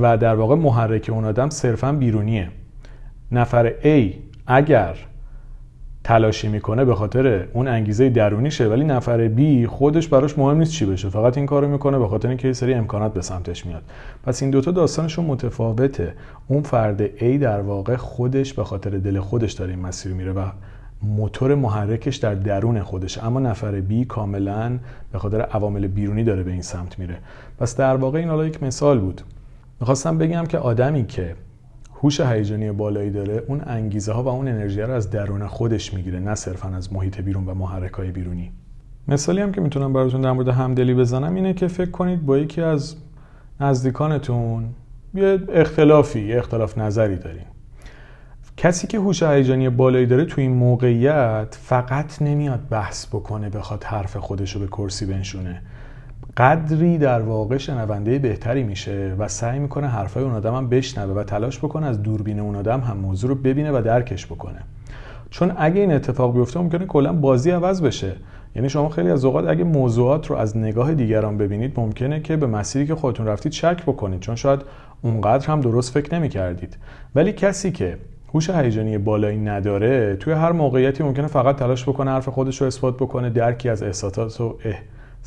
و 0.01 0.17
در 0.17 0.35
واقع 0.35 0.55
محرک 0.55 1.09
اون 1.13 1.25
آدم 1.25 1.49
صرفا 1.49 1.91
بیرونیه. 1.91 2.49
نفر 3.31 3.71
A 3.71 4.13
اگر 4.47 4.95
تلاشی 6.03 6.47
می‌کنه 6.47 6.85
به 6.85 6.95
خاطر 6.95 7.47
اون 7.53 7.67
انگیزه 7.67 8.09
درونیشه 8.09 8.67
ولی 8.67 8.83
نفر 8.83 9.29
B 9.35 9.65
خودش 9.65 10.07
براش 10.07 10.37
مهم 10.37 10.57
نیست 10.57 10.71
چی 10.71 10.85
بشه. 10.85 11.09
فقط 11.09 11.37
این 11.37 11.45
کارو 11.45 11.67
می‌کنه 11.67 11.99
به 11.99 12.07
خاطر 12.07 12.27
اینکه 12.27 12.53
سری 12.53 12.73
امکانات 12.73 13.13
به 13.13 13.21
سمتش 13.21 13.65
میاد. 13.65 13.83
پس 14.23 14.41
این 14.41 14.51
دوتا 14.51 14.71
داستانشون 14.71 15.25
متفاوته. 15.25 16.13
اون 16.47 16.63
فرد 16.63 17.07
A 17.17 17.23
در 17.23 17.61
واقع 17.61 17.95
خودش 17.95 18.53
به 18.53 18.63
خاطر 18.63 18.89
دل 18.89 19.19
خودش 19.19 19.51
داره 19.53 19.71
این 19.71 19.79
مسیر 19.79 20.13
میره 20.13 20.31
و 20.31 20.41
موتور 21.01 21.55
محرکش 21.55 22.15
در 22.15 22.35
درون 22.35 22.81
خودش. 22.81 23.17
اما 23.17 23.39
نفر 23.39 23.81
B 23.81 24.05
کاملا 24.07 24.77
به 25.11 25.19
خاطر 25.19 25.41
عوامل 25.41 25.87
بیرونی 25.87 26.23
داره 26.23 26.43
به 26.43 26.51
این 26.51 26.61
سمت 26.61 26.99
میره. 26.99 27.17
پس 27.59 27.75
در 27.75 27.95
واقع 27.95 28.19
این 28.19 28.29
حالا 28.29 28.45
یک 28.45 28.63
مثال 28.63 28.99
بود. 28.99 29.21
می‌خواستم 29.79 30.17
بگم 30.17 30.45
که 30.45 30.57
آدمی 30.57 31.05
که 31.05 31.35
هوش 32.01 32.19
هیجانی 32.19 32.71
بالایی 32.71 33.09
داره 33.09 33.43
اون 33.47 33.61
انگیزه 33.65 34.11
ها 34.11 34.23
و 34.23 34.27
اون 34.27 34.47
انرژی 34.47 34.81
رو 34.81 34.93
از 34.93 35.09
درون 35.09 35.47
خودش 35.47 35.93
می‌گیره 35.93 36.19
نه 36.19 36.35
صرفا 36.35 36.69
از 36.69 36.93
محیط 36.93 37.21
بیرون 37.21 37.45
و 37.45 37.53
محرک 37.53 37.93
های 37.93 38.11
بیرونی. 38.11 38.51
مثالی 39.07 39.41
هم 39.41 39.51
که 39.51 39.61
می‌تونم 39.61 39.93
براتون 39.93 40.21
در 40.21 40.31
مورد 40.31 40.47
همدلی 40.47 40.93
بزنم 40.93 41.35
اینه 41.35 41.53
که 41.53 41.67
فکر 41.67 41.91
کنید 41.91 42.25
با 42.25 42.37
یکی 42.37 42.61
از 42.61 42.95
نزدیکانتون 43.59 44.69
یه 45.13 45.39
اختلافی 45.49 46.19
یه 46.19 46.37
اختلاف 46.37 46.77
نظری 46.77 47.15
دارین. 47.15 47.45
کسی 48.57 48.87
که 48.87 48.97
هوش 48.97 49.23
هیجانی 49.23 49.69
بالایی 49.69 50.05
داره 50.05 50.25
تو 50.25 50.41
این 50.41 50.51
موقعیت 50.51 51.57
فقط 51.61 52.21
نمیاد 52.21 52.59
بحث 52.69 53.07
بکنه 53.07 53.49
بخواد 53.49 53.83
حرف 53.83 54.17
خودش 54.17 54.55
رو 54.55 54.61
به 54.61 54.67
کرسی 54.67 55.05
بنشونه. 55.05 55.61
قدری 56.37 56.97
در 56.97 57.21
واقع 57.21 57.57
شنونده 57.57 58.19
بهتری 58.19 58.63
میشه 58.63 59.15
و 59.19 59.27
سعی 59.27 59.59
می‌کنه 59.59 59.87
حرفای 59.87 60.23
اون 60.23 60.33
آدم 60.33 60.55
هم 60.55 60.69
بشنوه 60.69 61.13
و 61.13 61.23
تلاش 61.23 61.59
بکنه 61.59 61.85
از 61.85 62.03
دوربین 62.03 62.39
اون 62.39 62.55
آدم 62.55 62.79
هم 62.79 62.97
موضوع 62.97 63.29
رو 63.29 63.35
ببینه 63.35 63.71
و 63.71 63.81
درکش 63.81 64.25
بکنه. 64.25 64.59
چون 65.29 65.51
اگه 65.57 65.81
این 65.81 65.91
اتفاق 65.91 66.33
بیفته 66.33 66.59
ممکنه 66.59 66.85
کلا 66.85 67.13
بازی 67.13 67.51
عوض 67.51 67.81
بشه. 67.81 68.15
یعنی 68.55 68.69
شما 68.69 68.89
خیلی 68.89 69.11
از 69.11 69.25
اوقات 69.25 69.47
اگه 69.47 69.63
موضوعات 69.63 70.27
رو 70.27 70.35
از 70.35 70.57
نگاه 70.57 70.93
دیگران 70.93 71.37
ببینید 71.37 71.79
ممکنه 71.79 72.19
که 72.19 72.37
به 72.37 72.47
مسیری 72.47 72.87
که 72.87 72.95
خودتون 72.95 73.25
رفتید 73.27 73.51
شک 73.51 73.83
بکنید 73.83 74.19
چون 74.19 74.35
شاید 74.35 74.61
اونقدر 75.01 75.47
هم 75.47 75.61
درست 75.61 75.93
فکر 75.93 76.15
نمی 76.15 76.29
کردید 76.29 76.77
ولی 77.15 77.33
کسی 77.33 77.71
که 77.71 77.97
هوش 78.33 78.49
هیجانی 78.49 78.97
بالایی 78.97 79.37
نداره 79.37 80.15
توی 80.15 80.33
هر 80.33 80.51
موقعیتی 80.51 81.03
ممکنه 81.03 81.27
فقط 81.27 81.55
تلاش 81.55 81.83
بکنه 81.83 82.11
حرف 82.11 82.29
خودش 82.29 82.61
رو 82.61 82.67
اثبات 82.67 82.95
بکنه 82.95 83.29
درکی 83.29 83.69
از 83.69 83.83
احساسات 83.83 84.41
و 84.41 84.57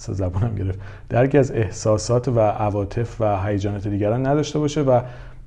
زبونم 0.00 0.54
گرفت. 0.54 0.78
درکی 1.08 1.38
از 1.38 1.52
احساسات 1.52 2.28
و 2.28 2.40
عواطف 2.40 3.20
و 3.20 3.42
هیجانات 3.42 3.88
دیگران 3.88 4.26
نداشته 4.26 4.58
باشه 4.58 4.80
و 4.80 5.00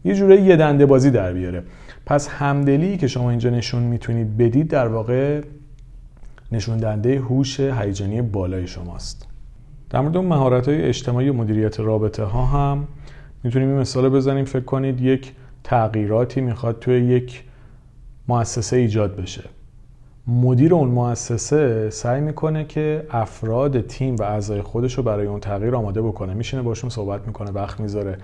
یه 0.05 0.15
جوره 0.15 0.41
یه 0.41 0.55
دنده 0.55 0.85
بازی 0.85 1.11
در 1.11 1.33
بیاره. 1.33 1.63
پس 2.05 2.27
همدلی 2.27 2.97
که 2.97 3.07
شما 3.07 3.29
اینجا 3.29 3.49
نشون 3.49 3.83
می‌تونید 3.83 4.37
بدید 4.37 4.67
در 4.67 4.87
واقع 4.87 5.41
نشون 6.51 6.77
دنده 6.77 7.19
هوش 7.19 7.59
هیجانی 7.59 8.21
بالای 8.21 8.67
شماست. 8.67 9.27
در 9.89 9.99
مورد 9.99 10.17
مهارت 10.17 10.67
های 10.67 10.81
اجتماعی 10.81 11.29
و 11.29 11.33
مدیریت 11.33 11.79
رابطه 11.79 12.23
ها 12.23 12.45
هم 12.45 12.87
می‌تونیم 13.43 13.69
این 13.69 13.77
مثال 13.77 14.09
بزنیم. 14.09 14.45
فکر 14.45 14.63
کنید 14.63 15.01
یک 15.01 15.31
تغییراتی 15.63 16.41
می‌خواد 16.41 16.79
توی 16.79 17.01
یک 17.01 17.43
مؤسسه 18.27 18.77
ایجاد 18.77 19.15
بشه. 19.15 19.43
مدیر 20.27 20.73
اون 20.73 20.89
مؤسسه 20.89 21.89
سعی 21.89 22.21
می‌کنه 22.21 22.65
که 22.65 23.05
افراد 23.09 23.81
تیم 23.81 24.15
و 24.15 24.23
اعضای 24.23 24.61
خودش 24.61 24.93
رو 24.93 25.03
برای 25.03 25.27
اون 25.27 25.39
تغییر 25.39 25.75
آماده 25.75 26.01
بکنه. 26.01 26.33
میشینه 26.33 26.61
باشون 26.61 26.89
صحبت 26.89 27.27
می‌کنه 27.27 27.51
وقت 27.51 27.79
می‌ذاره. 27.79 28.17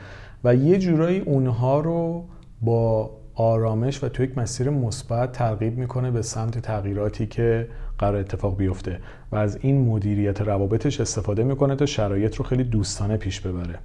و 0.43 0.55
یه 0.55 0.77
جورایی 0.77 1.19
اونها 1.19 1.79
رو 1.79 2.25
با 2.61 3.11
آرامش 3.35 4.03
و 4.03 4.09
تو 4.09 4.23
یک 4.23 4.37
مسیر 4.37 4.69
مثبت 4.69 5.31
ترغیب 5.31 5.77
می‌کنه 5.77 6.11
به 6.11 6.21
سمت 6.21 6.59
تغییراتی 6.59 7.25
که 7.25 7.67
قرار 7.97 8.15
اتفاق 8.15 8.57
بیفته. 8.57 8.99
و 9.31 9.35
از 9.35 9.57
این 9.61 9.87
مدیریت 9.87 10.41
روابطش 10.41 11.01
استفاده 11.01 11.43
می‌کنه 11.43 11.75
تا 11.75 11.85
شرایط 11.85 12.35
رو 12.35 12.45
خیلی 12.45 12.63
دوستانه 12.63 13.17
پیش 13.17 13.41
ببره. 13.41 13.79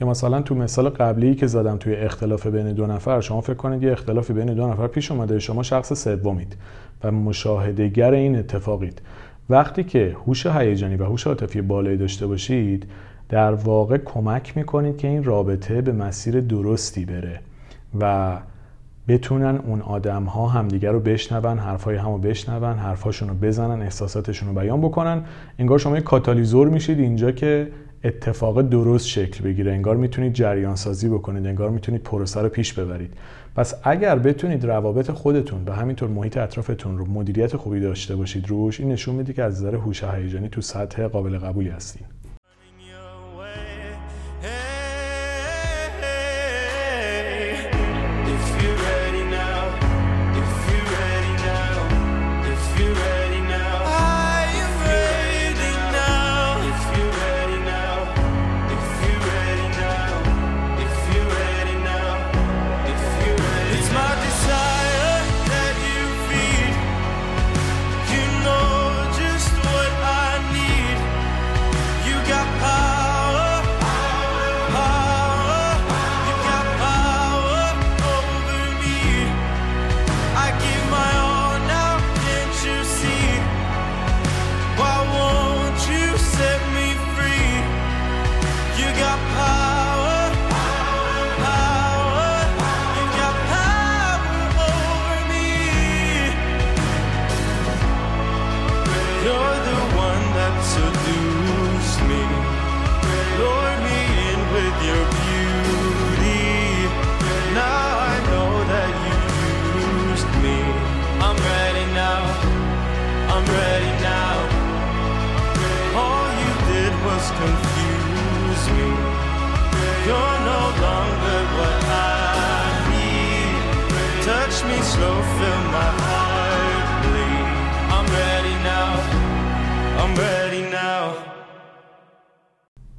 یا 0.00 0.06
مثلا 0.06 0.42
تو 0.42 0.54
مثال 0.54 0.88
قبلی 0.88 1.34
که 1.34 1.46
زدم 1.46 1.76
توی 1.76 1.94
اختلاف 1.94 2.46
بین 2.46 2.72
دو 2.72 2.86
نفر 2.86 3.20
شما 3.20 3.40
فکر 3.40 3.54
کنید 3.54 3.82
یه 3.82 3.92
اختلافی 3.92 4.32
بین 4.32 4.54
دو 4.54 4.66
نفر 4.66 4.86
پیش 4.86 5.10
اومده 5.10 5.38
شما 5.38 5.62
شخص 5.62 5.92
سومید 5.92 6.56
و 7.04 7.12
مشاهدهگر 7.12 8.10
این 8.10 8.36
اتفاقید. 8.36 9.02
وقتی 9.50 9.84
که 9.84 10.16
هوش 10.26 10.46
هیجانی 10.46 10.96
و 10.96 11.04
هوش 11.04 11.26
عاطفی 11.26 11.62
بالایی 11.62 11.96
داشته 11.96 12.26
باشید 12.26 12.86
در 13.28 13.54
واقع 13.54 13.98
کمک 13.98 14.56
می‌کنید 14.56 14.96
که 14.96 15.08
این 15.08 15.24
رابطه 15.24 15.80
به 15.80 15.92
مسیر 15.92 16.40
درستی 16.40 17.04
بره 17.04 17.40
و 18.00 18.36
بتونن 19.08 19.58
اون 19.66 19.80
آدم 19.80 20.24
ها 20.24 20.48
همدیگر 20.48 20.92
رو 20.92 21.00
بشنون 21.00 21.58
حرفای 21.58 21.96
همو 21.96 22.18
بشنون 22.18 22.78
حرفاشون 22.78 23.28
رو 23.28 23.34
بزنن 23.34 23.82
احساساتشون 23.82 24.48
رو 24.48 24.54
بیان 24.54 24.80
بکنن. 24.80 25.24
انگار 25.58 25.78
شما 25.78 25.96
یه 25.96 26.02
کاتالیزور 26.02 26.68
میشید 26.68 26.98
اینجا 26.98 27.32
که 27.32 27.68
اتفاق 28.04 28.62
درست 28.62 29.06
شکل 29.06 29.44
بگیره. 29.44 29.72
انگار 29.72 29.96
می‌تونید 29.96 30.32
جریان 30.32 30.76
سازی 30.76 31.08
بکنید 31.08 31.46
انگار 31.46 31.70
می‌تونید 31.70 32.02
پروسه 32.02 32.40
رو 32.40 32.48
پیش 32.48 32.72
ببرید. 32.72 33.14
پس 33.56 33.74
اگر 33.82 34.18
بتونید 34.18 34.66
روابط 34.66 35.10
خودتون 35.10 35.64
و 35.66 35.72
همینطور 35.72 36.08
محیط 36.08 36.36
اطرافتون 36.36 36.98
رو 36.98 37.06
مدیریت 37.06 37.56
خوبی 37.56 37.80
داشته 37.80 38.16
باشید 38.16 38.48
روش 38.48 38.80
این 38.80 38.92
نشون 38.92 39.14
میده 39.14 39.32
که 39.32 39.42
از 39.42 39.54
نظر 39.54 39.74
هوش 39.74 40.04
هیجانی 40.04 40.48
تو 40.48 40.60
سطح 40.60 41.06
قابل 41.06 41.38
قبولی 41.38 41.68
هستین. 41.68 42.06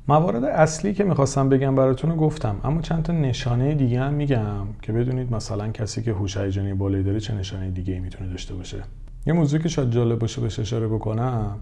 موارد 0.08 0.44
اصلی 0.44 0.94
که 0.94 1.04
می‌خواستم 1.04 1.50
بگم 1.50 1.76
براتون 1.76 2.10
رو 2.10 2.16
گفتم 2.16 2.56
اما 2.64 2.82
چند 2.82 3.04
تا 3.04 3.14
نشانه 3.14 3.76
دیگه 3.76 4.00
هم 4.00 4.14
میگم 4.14 4.68
که 4.82 4.94
بدونید 4.94 5.34
مثلا 5.34 5.68
کسی 5.68 6.02
که 6.04 6.12
هوش 6.12 6.38
هیجانی 6.38 6.74
بالایی 6.74 7.04
داره 7.04 7.20
چه 7.20 7.36
نشانه 7.36 7.72
دیگه 7.72 7.94
ای 7.94 8.00
می‌تونه 8.00 8.30
داشته 8.30 8.54
باشه. 8.54 8.78
یه 9.26 9.34
موضوعی 9.34 9.64
که 9.64 9.70
شاید 9.70 9.90
جالب 9.90 10.20
باشه 10.20 10.42
بهش 10.42 10.60
اشاره 10.60 10.88
بکنم 10.88 11.60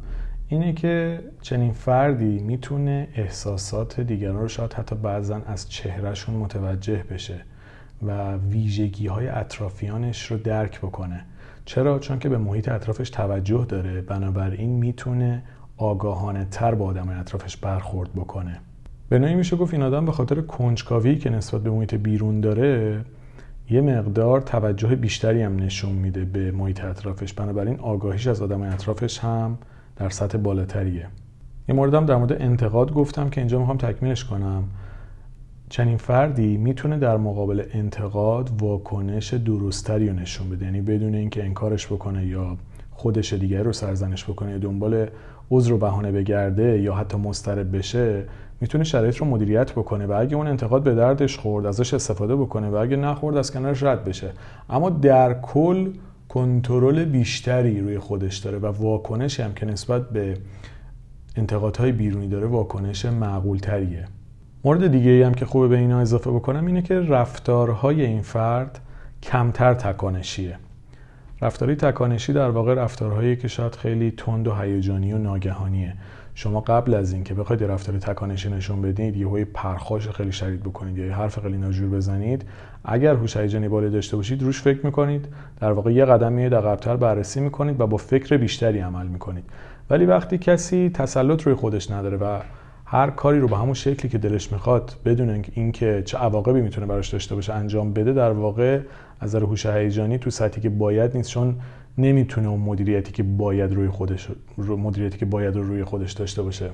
اینه 0.48 0.74
که 0.74 1.20
چنین 1.42 1.74
فردی 1.74 2.40
می‌تونه 2.40 3.08
احساسات 3.16 4.00
دیگران 4.00 4.42
رو 4.42 4.48
شاید 4.48 4.74
حتی 4.74 4.96
بعضا 4.96 5.42
از 5.46 5.70
چهرهشون 5.70 6.36
متوجه 6.36 7.04
بشه 7.12 7.42
و 8.02 8.36
ویژگی 8.38 9.08
های 9.08 9.28
اطرافیانش 9.28 10.32
رو 10.32 10.38
درک 10.38 10.80
بکنه. 10.80 11.26
چرا؟ 11.66 12.00
چون 12.00 12.20
که 12.20 12.30
به 12.30 12.38
محیط 12.38 12.70
اطرافش 12.70 13.10
توجه 13.10 13.66
داره. 13.70 14.02
بنابراین 14.02 14.70
می‌تونه 14.70 15.44
آگاهانه 15.78 16.48
تر 16.52 16.76
با 16.76 16.86
آدم 16.86 17.10
اطرافش 17.10 17.58
برخورد 17.58 18.14
بکنه. 18.14 18.60
به 19.10 19.20
نوعی 19.20 19.36
میشه 19.36 19.56
گفت 19.56 19.74
این 19.74 19.84
آدم 19.84 20.06
به 20.06 20.12
خاطر 20.12 20.42
کنجکاوی 20.42 21.16
که 21.16 21.30
نسبت 21.30 21.62
به 21.62 21.70
محیط 21.70 21.94
بیرون 21.96 22.42
داره 22.42 23.02
یه 23.70 23.82
مقدار 23.82 24.42
توجه 24.42 24.96
بیشتری 24.96 25.42
هم 25.42 25.56
نشون 25.56 25.92
میده 25.92 26.26
به 26.26 26.52
محیط 26.52 26.84
اطرافش. 26.84 27.34
بنابراین 27.34 27.80
آگاهیش 27.80 28.28
از 28.28 28.42
آدم 28.42 28.62
اطرافش 28.62 29.20
هم 29.20 29.58
در 29.96 30.10
سطح 30.10 30.38
بالاتریه. 30.38 31.08
یه 31.70 31.76
موردم 31.76 32.06
در 32.06 32.16
مورد 32.16 32.42
انتقاد 32.42 32.94
گفتم 32.94 33.30
که 33.30 33.42
اینجا 33.42 33.60
می‌خوام 33.60 33.78
تکمیلش 33.78 34.26
کنم. 34.26 34.64
چنین 35.70 35.98
فردی 35.98 36.58
می‌تونه 36.58 36.98
در 36.98 37.18
مقابل 37.18 37.64
انتقاد 37.74 38.62
واکنش 38.62 39.34
درستری 39.34 40.10
رو 40.10 40.16
نشون 40.16 40.50
بده. 40.50 40.66
یعنی 40.66 40.82
بدون 40.82 41.16
اینکه 41.16 41.44
انکارش 41.44 41.88
بکنه 41.88 42.26
یا 42.26 42.58
خودش 42.92 43.34
دیگر 43.34 43.64
رو 43.64 43.74
سرزنش 43.74 44.24
بکنه 44.24 44.52
یا 44.52 44.58
دنبال 44.58 45.08
عذر 45.52 45.74
و 45.74 45.78
بهانه 45.78 46.12
بگرده 46.12 46.82
یا 46.82 46.94
حتی 46.94 47.18
مضطرب 47.18 47.78
بشه 47.78 48.24
می‌تونه 48.62 48.84
شرایط 48.84 49.18
رو 49.18 49.26
مدیریت 49.26 49.72
بکنه 49.72 50.06
و 50.06 50.12
اگه 50.12 50.36
اون 50.36 50.48
انتقاد 50.48 50.84
به 50.84 50.96
دردش 50.96 51.38
خورد 51.38 51.66
ازش 51.66 51.94
استفاده 51.94 52.36
بکنه 52.36 52.70
و 52.70 52.76
اگه 52.76 52.96
نخورد 52.96 53.38
از 53.38 53.52
کنارش 53.52 53.84
رد 53.84 54.04
بشه. 54.04 54.32
اما 54.70 54.90
در 54.90 55.34
کل 55.34 55.90
کنترل 56.30 57.06
بیشتری 57.06 57.82
روی 57.82 58.00
خودش 58.00 58.38
داره 58.38 58.58
و 58.58 58.66
واکنشی 58.66 59.42
هم 59.42 59.54
که 59.54 59.66
نسبت 59.66 60.10
به 60.10 60.38
انتقادهای 61.36 61.92
بیرونی 61.92 62.28
داره 62.28 62.48
واکنش 62.48 63.06
معقول 63.06 63.58
تریه 63.58 64.06
مورد 64.64 64.88
دیگه 64.88 65.12
ای 65.12 65.24
هم 65.24 65.34
که 65.34 65.46
خوبه 65.46 65.68
به 65.68 65.78
اینا 65.78 66.00
اضافه 66.00 66.32
بکنم 66.32 66.66
اینه 66.66 66.82
که 66.82 67.00
رفتارهای 67.00 68.06
این 68.06 68.22
فرد 68.22 68.80
کمتر 69.24 69.74
تکانشیه. 69.74 70.58
رفتاری 71.44 71.76
تکانشی 71.76 72.34
در 72.34 72.50
واقع 72.50 72.74
رفتارهایی 72.74 73.36
که 73.36 73.48
شاید 73.48 73.76
خیلی 73.76 74.14
تند 74.18 74.48
و 74.48 74.56
هیجانی 74.56 75.14
و 75.14 75.18
ناگهانیه. 75.18 75.94
شما 76.36 76.62
قبل 76.62 76.94
از 76.94 77.14
اینکه 77.14 77.34
بخواید 77.34 77.64
رفتار 77.64 77.98
تکانشی 77.98 78.50
نشون 78.50 78.82
بدید 78.82 79.18
یه 79.18 79.28
هوی 79.28 79.46
پرخاش 79.46 80.10
خیلی 80.10 80.32
شدید 80.32 80.64
بکنید 80.64 80.98
یا 80.98 81.06
یه 81.06 81.14
حرف 81.14 81.40
خیلی 81.40 81.58
ناجور 81.58 81.90
بزنید 81.90 82.46
اگر 82.86 83.16
هوش 83.16 83.38
هیجانی 83.38 83.68
بالا 83.68 83.90
داشته 83.90 84.18
باشید 84.18 84.44
روش 84.44 84.62
فکر 84.62 84.86
می‌کنید. 84.86 85.28
در 85.60 85.72
واقع 85.72 85.92
یه 85.92 86.06
قدم 86.06 86.34
میاد 86.34 86.56
عقبتر 86.56 86.96
بررسی 86.96 87.40
می‌کنید 87.40 87.82
و 87.82 87.88
با 87.88 87.98
فکر 87.98 88.38
بیشتری 88.38 88.80
عمل 88.80 89.08
می‌کنید. 89.08 89.44
ولی 89.90 90.06
وقتی 90.06 90.38
کسی 90.38 90.90
تسلط 90.94 91.42
روی 91.42 91.56
خودش 91.56 91.92
نداره 91.92 92.18
و 92.18 92.40
هر 92.86 93.10
کاری 93.10 93.40
رو 93.40 93.48
به 93.48 93.58
همون 93.58 93.74
شکلی 93.74 94.10
که 94.10 94.18
دلش 94.18 94.52
می‌خواد 94.52 94.94
بدون 95.06 95.44
اینکه 95.54 96.04
چه 96.06 96.18
عواقبی 96.18 96.62
می‌تونه 96.62 96.88
براش 96.88 97.10
داشته 97.10 97.36
باشه 97.36 97.54
انجام 97.54 97.94
بده 97.94 98.14
در 98.14 98.32
واقع 98.32 98.80
از 99.24 99.30
نظر 99.30 99.46
هوش 99.46 99.66
هیجانی 99.66 100.18
تو 100.18 100.30
سطحی 100.30 100.62
که 100.62 100.70
باید 100.70 101.18
نیست 101.18 101.30
چون 101.30 101.56
نمی‌تونه 101.98 102.48
اون 102.48 102.60
مدیریتی 102.60 103.12
که 103.12 103.24
باید 103.24 103.74
روی 103.74 103.88
خودش 103.88 104.30
مدیریتی 104.58 105.18
که 105.18 105.26
باید 105.26 105.56
رو 105.56 105.64
روی 105.64 105.84
خودش 105.84 106.12
داشته 106.12 106.44
باشه. 106.44 106.70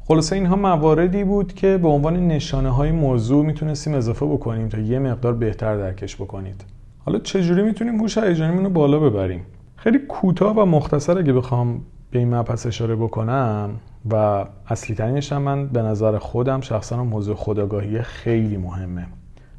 خلاصه 0.00 0.36
اینها 0.36 0.56
مواردی 0.56 1.24
بود 1.24 1.54
که 1.54 1.78
به 1.78 1.88
عنوان 1.88 2.26
نشانه 2.26 2.70
های 2.70 2.92
موضوع 2.92 3.44
می‌تونستیم 3.44 3.94
اضافه 3.94 4.26
بکنیم 4.26 4.68
تا 4.68 4.78
یه 4.78 4.98
مقدار 4.98 5.32
بهتر 5.32 5.76
درکش 5.76 6.16
بکنید. 6.16 6.64
حالا 6.98 7.18
چجوری 7.18 7.62
می‌تونیم 7.62 8.00
هوش 8.00 8.18
هیجانیمون 8.18 8.64
رو 8.64 8.70
بالا 8.70 8.98
ببریم؟ 8.98 9.40
خیلی 9.76 9.98
کوتاه 9.98 10.56
و 10.56 10.64
مختصر 10.64 11.18
اگه 11.18 11.32
بخوام 11.32 11.80
به 12.10 12.18
این 12.18 12.34
مبحث 12.34 12.66
اشاره 12.66 12.96
بکنم 12.96 13.70
و 14.10 14.44
اصلی 14.66 14.96
ترینش 14.96 15.32
هم 15.32 15.42
من 15.42 15.66
به 15.66 15.82
نظر 15.82 16.18
خودم 16.18 16.60
شخصا 16.60 17.04
موضوع 17.04 17.34
خداگاهی 17.34 18.02
خیلی 18.02 18.56
مهمه. 18.56 19.06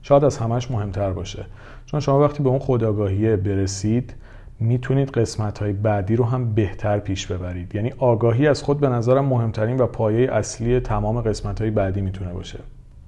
شاید 0.02 0.24
از 0.24 0.38
همش 0.38 0.72
مهمتر 0.72 1.12
باشه. 1.12 1.46
چون 1.86 2.00
شما 2.00 2.20
وقتی 2.20 2.44
به 2.44 2.50
اون 2.50 2.60
خداگاهی 2.60 3.36
برسید 3.36 4.14
می‌تونید 4.60 5.10
قسمت 5.10 5.60
های 5.60 5.74
بعدی 5.74 6.16
رو 6.16 6.26
هم 6.26 6.54
بهتر 6.54 7.00
پیش 7.00 7.28
ببرید. 7.28 7.76
یعنی 7.76 7.94
آگاهی 7.98 8.48
از 8.48 8.64
خود 8.64 8.80
به 8.80 8.90
نظرم 8.90 9.26
مهمترین 9.26 9.80
و 9.80 9.88
پایه 9.88 10.32
اصلی 10.32 10.80
تمام 10.80 11.22
قسمت 11.22 11.62
های 11.62 11.72
بعدی 11.72 12.02
می‌تونه 12.02 12.34
باشه. 12.34 12.60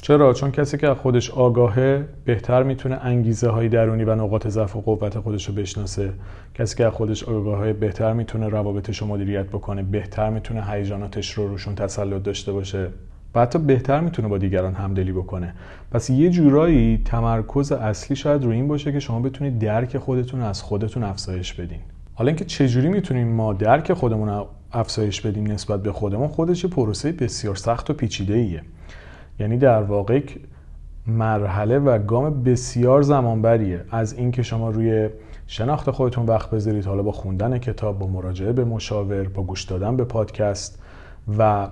چرا؟ 0.01 0.33
چون 0.33 0.51
کسی 0.51 0.77
که 0.77 0.93
خودش 0.93 1.31
آگاهه 1.31 2.05
بهتر 2.25 2.63
می‌تونه 2.63 2.95
انگیزه 3.01 3.49
های 3.49 3.69
درونی 3.69 4.03
و 4.03 4.15
نقاط 4.15 4.47
ضعف 4.47 4.75
و 4.75 4.81
قوت 4.81 5.19
خودش 5.19 5.47
رو 5.49 5.53
بشناسه. 5.53 6.13
کسی 6.55 6.77
که 6.77 6.89
خودش 6.89 7.23
آگاهه 7.23 7.73
بهتر 7.73 8.13
می‌تونه 8.13 8.47
روابطش 8.47 8.97
رو 8.97 9.07
مدیریت 9.07 9.45
بکنه. 9.45 9.83
بهتر 9.83 10.29
می‌تونه 10.29 10.65
هیجاناتش 10.65 11.31
رو 11.31 11.47
روشون 11.47 11.75
تسلط 11.75 12.23
داشته 12.23 12.51
باشه. 12.51 12.87
و 13.35 13.41
حتی 13.41 13.59
بهتر 13.59 13.99
می‌تونه 13.99 14.27
با 14.27 14.37
دیگران 14.37 14.73
همدلی 14.73 15.11
بکنه. 15.11 15.53
پس 15.91 16.09
یه 16.09 16.29
جورایی 16.29 17.01
تمرکز 17.05 17.71
اصلی 17.71 18.15
شاید 18.15 18.43
روی 18.43 18.55
این 18.55 18.67
باشه 18.67 18.91
که 18.91 18.99
شما 18.99 19.19
بتونید 19.19 19.59
درک 19.59 19.97
خودتون 19.97 20.41
از 20.41 20.61
خودتون 20.61 21.03
افزایش 21.03 21.53
بدین. 21.53 21.79
حالا 22.13 22.27
اینکه 22.27 22.45
چجوری 22.45 22.89
می‌تونیم 22.89 23.27
ما 23.27 23.53
درک 23.53 23.93
خودمون 23.93 24.45
افزایش 24.71 25.21
بدیم 25.21 25.51
نسبت 25.51 25.83
به 25.83 25.91
خودمون 25.91 26.27
خودش 26.27 26.65
پروسه 26.65 27.11
بسیار 27.11 27.55
سخت 27.55 27.89
و 27.89 27.93
پیچیده 27.93 28.33
ایه 28.33 28.61
یعنی 29.39 29.57
در 29.57 29.81
واقع 29.81 30.21
مرحله 31.07 31.79
و 31.79 31.99
گام 31.99 32.43
بسیار 32.43 33.01
زمانبریه. 33.01 33.85
از 33.91 34.13
اینکه 34.13 34.43
شما 34.43 34.69
روی 34.69 35.09
شناخت 35.47 35.91
خودتون 35.91 36.25
وقت 36.25 36.49
بذارید 36.49 36.85
حالا 36.85 37.03
با 37.03 37.11
خوندن 37.11 37.57
کتاب 37.57 37.99
با 37.99 38.07
مراجعه 38.07 38.51
به 38.51 38.65
مشاور 38.65 39.27
با 39.27 39.43
گوش 39.43 39.63
دادن 39.63 39.97
به 39.97 40.03
پادکست 40.03 40.81
و 41.37 41.67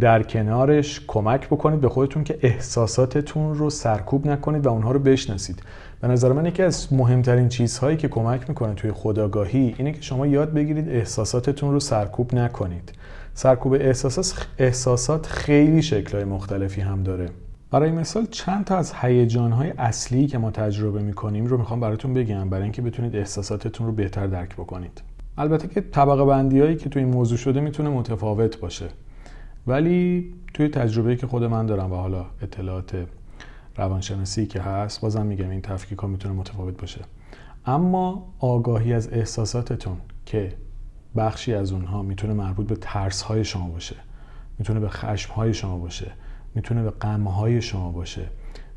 در 0.00 0.22
کنارش 0.22 1.00
کمک 1.06 1.46
بکنید 1.46 1.80
به 1.80 1.88
خودتون 1.88 2.24
که 2.24 2.38
احساساتتون 2.42 3.54
رو 3.54 3.70
سرکوب 3.70 4.26
نکنید 4.26 4.66
و 4.66 4.68
اونها 4.68 4.92
رو 4.92 4.98
بشناسید. 4.98 5.62
به 6.00 6.08
نظر 6.08 6.32
من 6.32 6.46
یکی 6.46 6.62
از 6.62 6.92
مهمترین 6.92 7.48
چیزهایی 7.48 7.96
که 7.96 8.08
کمک 8.08 8.48
می‌کنه 8.48 8.74
توی 8.74 8.92
خداگاهی 8.92 9.74
اینه 9.78 9.92
که 9.92 10.02
شما 10.02 10.26
یاد 10.26 10.52
بگیرید 10.52 10.88
احساساتتون 10.88 11.72
رو 11.72 11.80
سرکوب 11.80 12.34
نکنید. 12.34 12.92
سرکوب 13.34 13.72
احساسات, 13.72 14.46
احساسات 14.58 15.26
خیلی 15.26 15.82
شکلهای 15.82 16.24
مختلفی 16.24 16.80
هم 16.80 17.02
داره. 17.02 17.28
برای 17.70 17.90
مثال 17.90 18.26
چند 18.26 18.64
تا 18.64 18.76
از 18.76 18.92
هیجانهای 19.00 19.72
اصلی 19.78 20.26
که 20.26 20.38
ما 20.38 20.50
تجربه 20.50 21.02
می‌کنیم 21.02 21.46
رو 21.46 21.58
می‌خوام 21.58 21.80
براتون 21.80 22.14
بگم 22.14 22.50
برای 22.50 22.62
اینکه 22.62 22.82
بتونید 22.82 23.16
احساساتتون 23.16 23.86
رو 23.86 23.92
بهتر 23.92 24.26
درک 24.26 24.54
بکنید. 24.54 25.02
البته 25.38 25.68
که 25.68 25.80
طبقه 25.80 26.24
بندی 26.24 26.60
هایی 26.60 26.76
که 26.76 26.88
توی 26.88 27.02
این 27.02 27.12
موضوع 27.12 27.38
شده 27.38 27.60
می‌تونه 27.60 27.88
متفاوت 27.90 28.60
باشه. 28.60 28.86
ولی 29.66 30.34
توی 30.54 30.68
تجربه 30.68 31.16
که 31.16 31.26
خود 31.26 31.44
من 31.44 31.66
دارم 31.66 31.92
و 31.92 31.96
حالا 31.96 32.26
اطلاعات 32.42 33.06
روانشناسی 33.76 34.46
که 34.46 34.60
هست 34.60 35.00
بازم 35.00 35.26
میگم 35.26 35.50
این 35.50 35.60
تفکیک 35.60 35.98
ها 35.98 36.08
می‌تونه 36.08 36.34
متفاوت 36.34 36.80
باشه. 36.80 37.00
اما 37.66 38.34
آگاهی 38.38 38.92
از 38.92 39.12
احساساتتون 39.12 39.96
که 40.26 40.52
بخشی 41.16 41.54
از 41.54 41.72
اونها 41.72 42.02
می‌تونه 42.02 42.32
مربوط 42.34 42.66
به 42.66 42.76
ترس 42.76 43.22
های 43.22 43.44
شما 43.44 43.68
باشه 43.68 43.96
می‌تونه 44.58 44.80
به 44.80 44.88
خشم 44.88 45.32
های 45.32 45.54
شما 45.54 45.78
باشه 45.78 46.12
می‌تونه 46.54 46.82
به 46.82 46.90
غم 46.90 47.24
های 47.24 47.62
شما 47.62 47.92
باشه 47.92 48.26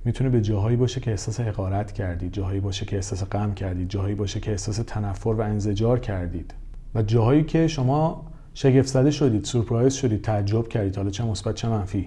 می‌تونه 0.06 0.30
به 0.30 0.41
جاهایی 0.41 0.78
باشه 0.78 1.02
که 1.02 1.12
احساس 1.12 1.39
حقارت 1.39 1.91
کردید 1.91 2.34
جاهایی 2.34 2.60
باشه 2.60 2.86
که 2.86 2.96
احساس 2.96 3.24
غم 3.24 3.54
کردید 3.54 3.89
جاهایی 3.89 4.15
باشه 4.15 4.39
که 4.39 4.52
احساس 4.52 4.82
تنفر 4.88 5.30
و 5.30 5.41
انزجار 5.41 6.00
کردید. 6.00 6.54
و 6.96 7.04
جاهایی 7.04 7.43
که 7.43 7.67
شما 7.67 8.33
شگفت 8.54 8.88
زده 8.88 9.12
شدید 9.12 9.46
سورپرایز 9.46 9.94
شدید 9.94 10.22
تعجب 10.22 10.68
کردید 10.68 10.96
حالا 10.96 11.10
چه 11.10 11.24
مثبت 11.24 11.56
چه 11.56 11.70
منفی. 11.70 12.06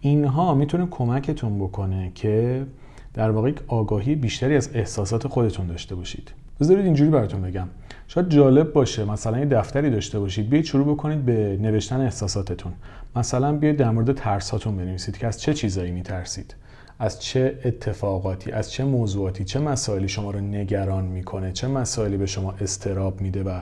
اینها 0.00 0.54
می‌تونه 0.54 0.86
کمکتون 0.90 1.58
بکنه 1.58 2.12
که 2.14 2.66
در 3.14 3.30
واقع 3.30 3.52
آگاهی 3.68 4.14
بیشتری 4.14 4.56
از 4.56 4.70
احساسات 4.74 5.28
خودتون 5.28 5.66
داشته 5.66 5.94
باشید. 5.94 6.32
بذارید 6.60 6.84
اینجوری 6.84 7.10
براتون 7.10 7.42
بگم. 7.42 7.68
شاید 8.08 8.28
جالب 8.28 8.72
باشه 8.72 9.04
مثلا 9.04 9.38
یه 9.38 9.44
دفتری 9.44 9.90
داشته 9.90 10.18
باشید 10.18 10.48
بیاید 10.48 10.64
شروع 10.64 10.94
بکنید 10.94 11.24
به 11.24 11.58
نوشتن 11.60 12.00
احساساتتون. 12.00 12.72
مثلا 13.16 13.52
بیاید 13.52 13.76
در 13.76 13.90
مورد 13.90 14.12
ترساتون 14.12 14.76
بنویسید 14.76 15.18
که 15.18 15.26
از 15.26 15.40
چه 15.40 15.54
چیزایی 15.54 15.90
میترسید. 15.90 16.54
از 16.98 17.22
چه 17.22 17.58
اتفاقاتی 17.64 18.52
از 18.52 18.72
چه 18.72 18.84
موضوعاتی 18.84 19.44
چه 19.44 19.60
مسائلی 19.60 20.08
شما 20.08 20.30
رو 20.30 20.40
نگران 20.40 21.04
می‌کنه 21.04 21.52
چه 21.52 21.68
مسائلی 21.68 22.16
به 22.16 22.26
شما 22.26 22.54
استراب 22.60 23.20
میده 23.20 23.42
و 23.42 23.60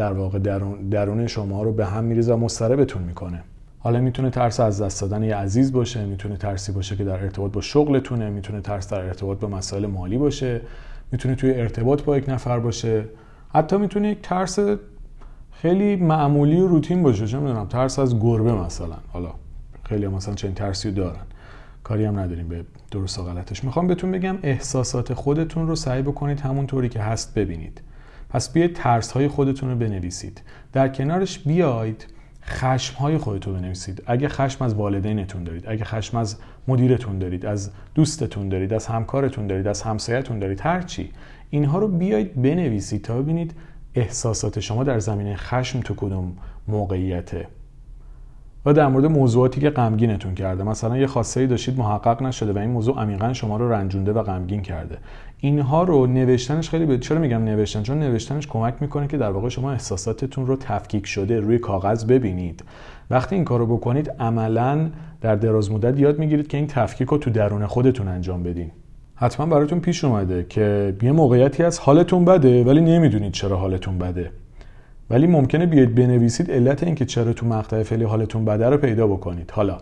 در 0.00 0.12
واقع 0.12 0.38
درون, 0.38 0.88
درون 0.88 1.26
شما 1.26 1.62
رو 1.62 1.72
به 1.72 1.86
هم 1.86 2.04
میریزه 2.04 2.34
و 2.34 2.36
مضطربتون 2.36 3.02
می‌کنه. 3.02 3.42
حالا 3.78 4.00
می‌تونه 4.00 4.30
ترس 4.30 4.60
از 4.60 4.82
دست 4.82 5.00
دادن 5.00 5.22
یه 5.22 5.36
عزیز 5.36 5.72
باشه 5.72 6.04
می‌تونه 6.04 6.36
ترسی 6.36 6.72
باشه 6.72 6.96
که 6.96 7.04
در 7.04 7.22
ارتباط 7.22 7.52
با 7.52 7.60
شغلتونه 7.60 8.30
می‌تونه 8.30 8.60
ترس 8.60 8.92
در 8.92 9.00
ارتباط 9.00 9.38
با 9.38 9.48
مسائل 9.48 9.86
مالی 9.86 10.18
باشه 10.18 10.60
می‌تونه 11.12 11.34
توی 11.34 11.54
ارتباط 11.54 12.02
با 12.02 12.18
یک 12.18 12.28
نفر 12.28 12.58
باشه. 12.58 13.04
حتی 13.54 13.76
می‌تونه 13.76 14.08
یک 14.10 14.18
ترس 14.22 14.58
خیلی 15.52 15.96
معمولی 15.96 16.60
و 16.60 16.66
روتین 16.66 17.02
باشه. 17.02 17.26
چه 17.26 17.38
می‌دونم 17.38 17.66
ترس 17.66 17.98
از 17.98 18.20
گربه 18.20 18.52
مثلا. 18.52 18.96
حالا 19.12 19.30
خیلی 19.84 20.04
هم 20.04 20.12
مثلا 20.12 20.34
چنین 20.34 20.54
ترسی 20.54 20.92
دارن. 20.92 21.26
کاری 21.84 22.04
هم 22.04 22.18
نداریم 22.18 22.48
به 22.48 22.64
درست 22.90 23.18
و 23.18 23.22
غلطش. 23.22 23.64
می‌خوام 23.64 23.86
بهتون 23.86 24.10
بگم 24.10 24.38
احساسات 24.42 25.14
خودتون 25.14 25.66
رو 25.68 25.76
سعی 25.76 26.02
بکنید 26.02 26.40
همونطوری 26.40 26.88
که 26.88 27.00
هست 27.00 27.34
ببینید. 27.34 27.82
پس 28.30 28.52
بیاید 28.52 28.74
ترس 28.74 29.12
های 29.12 29.28
خودتون 29.28 29.70
رو 29.70 29.76
بنویسید. 29.76 30.42
در 30.72 30.88
کنارش 30.88 31.38
بیاید 31.38 32.06
خشم 32.42 32.94
های 32.94 33.18
خودتون 33.18 33.54
بنویسید. 33.54 34.02
اگه 34.06 34.28
خشم 34.28 34.64
از 34.64 34.74
والدینتون 34.74 35.44
دارید 35.44 35.64
اگه 35.68 35.84
خشم 35.84 36.16
از 36.16 36.36
مدیرتون 36.68 37.18
دارید 37.18 37.46
از 37.46 37.70
دوستتون 37.94 38.48
دارید 38.48 38.72
از 38.72 38.86
همکارتون 38.86 39.46
دارید 39.46 39.66
از 39.66 39.82
همسایتون 39.82 40.38
دارید 40.38 40.60
هر 40.60 40.82
چی 40.82 41.10
اینها 41.50 41.78
رو 41.78 41.88
بیاید 41.88 42.42
بنویسید 42.42 43.02
تا 43.02 43.22
ببینید 43.22 43.54
احساسات 43.94 44.60
شما 44.60 44.84
در 44.84 44.98
زمینه 44.98 45.36
خشم 45.36 45.80
تو 45.80 45.94
کدوم 45.94 46.36
موقعیته. 46.68 47.48
و 48.66 48.72
در 48.72 48.88
مورد 48.88 49.04
موضوعاتی 49.04 49.60
که 49.60 49.70
غمگینتون 49.70 50.34
کرده. 50.34 50.64
مثلا 50.64 50.96
یه 50.96 51.08
ای 51.36 51.46
داشتید 51.46 51.78
محقق 51.78 52.22
نشده 52.22 52.52
و 52.52 52.58
این 52.58 52.70
موضوع 52.70 53.00
عمیقا 53.00 53.32
شما 53.32 53.56
رو 53.56 53.72
رنجونده 53.72 54.12
و 54.12 54.22
غمگین 54.22 54.62
کرده. 54.62 54.98
اینها 55.38 55.82
رو 55.82 56.06
نوشتنش 56.06 56.70
خیلی 56.70 56.86
به 56.86 56.98
چرا 56.98 57.18
میگم 57.18 57.44
نوشتن؟ 57.44 57.82
چون 57.82 57.98
نوشتنش 57.98 58.46
کمک 58.46 58.74
می‌کنه 58.80 59.06
که 59.06 59.16
در 59.16 59.30
واقع 59.30 59.48
شما 59.48 59.72
احساساتتون 59.72 60.46
رو 60.46 60.56
تفکیک 60.56 61.06
شده 61.06 61.40
روی 61.40 61.58
کاغذ 61.58 62.04
ببینید. 62.04 62.64
وقتی 63.10 63.34
این 63.34 63.44
کارو 63.44 63.66
بکنید 63.76 64.10
عملا 64.10 64.90
در 65.20 65.36
دراز 65.36 65.72
مدت 65.72 65.98
یاد 65.98 66.18
می‌گیرید 66.18 66.48
که 66.48 66.56
این 66.56 66.66
تفکیک 66.66 67.08
رو 67.08 67.18
تو 67.18 67.30
درون 67.30 67.66
خودتون 67.66 68.08
انجام 68.08 68.42
بدین. 68.42 68.70
حتما 69.14 69.46
براتون 69.46 69.80
پیش 69.80 70.04
اومده 70.04 70.46
که 70.48 70.96
یه 71.02 71.12
موقعیتی 71.12 71.62
از 71.62 71.78
حالتون 71.78 72.24
بده 72.24 72.64
ولی 72.64 72.80
نمی‌دونید 72.80 73.32
چرا 73.32 73.56
حالتون 73.56 73.98
بده. 73.98 74.30
ولی 75.10 75.26
ممکنه 75.26 75.66
بیاید 75.66 75.94
بنویسید 75.94 76.50
علت 76.50 76.82
اینکه 76.82 77.04
چرا 77.04 77.32
تو 77.32 77.46
مقطع 77.46 77.82
فعلی 77.82 78.04
حالتون 78.04 78.44
بده 78.44 78.68
رو 78.68 78.76
پیدا 78.76 79.06
بکنید. 79.06 79.50
حالا 79.50 79.78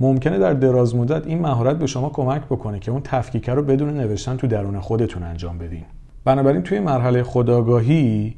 ممکنه 0.00 0.38
در 0.38 0.52
دراز 0.52 0.96
مدت 0.96 1.26
این 1.26 1.38
مهارت 1.38 1.78
به 1.78 1.86
شما 1.86 2.08
کمک 2.08 2.42
بکنه 2.44 2.78
که 2.78 2.90
اون 2.90 3.00
تفکیک 3.04 3.50
رو 3.50 3.62
بدون 3.62 3.94
نوشتن 3.94 4.36
تو 4.36 4.46
درون 4.46 4.80
خودتون 4.80 5.22
انجام 5.22 5.58
بدین. 5.58 5.84
بنابراین 6.24 6.62
توی 6.62 6.80
مرحله 6.80 7.22
خداگاهی 7.22 8.36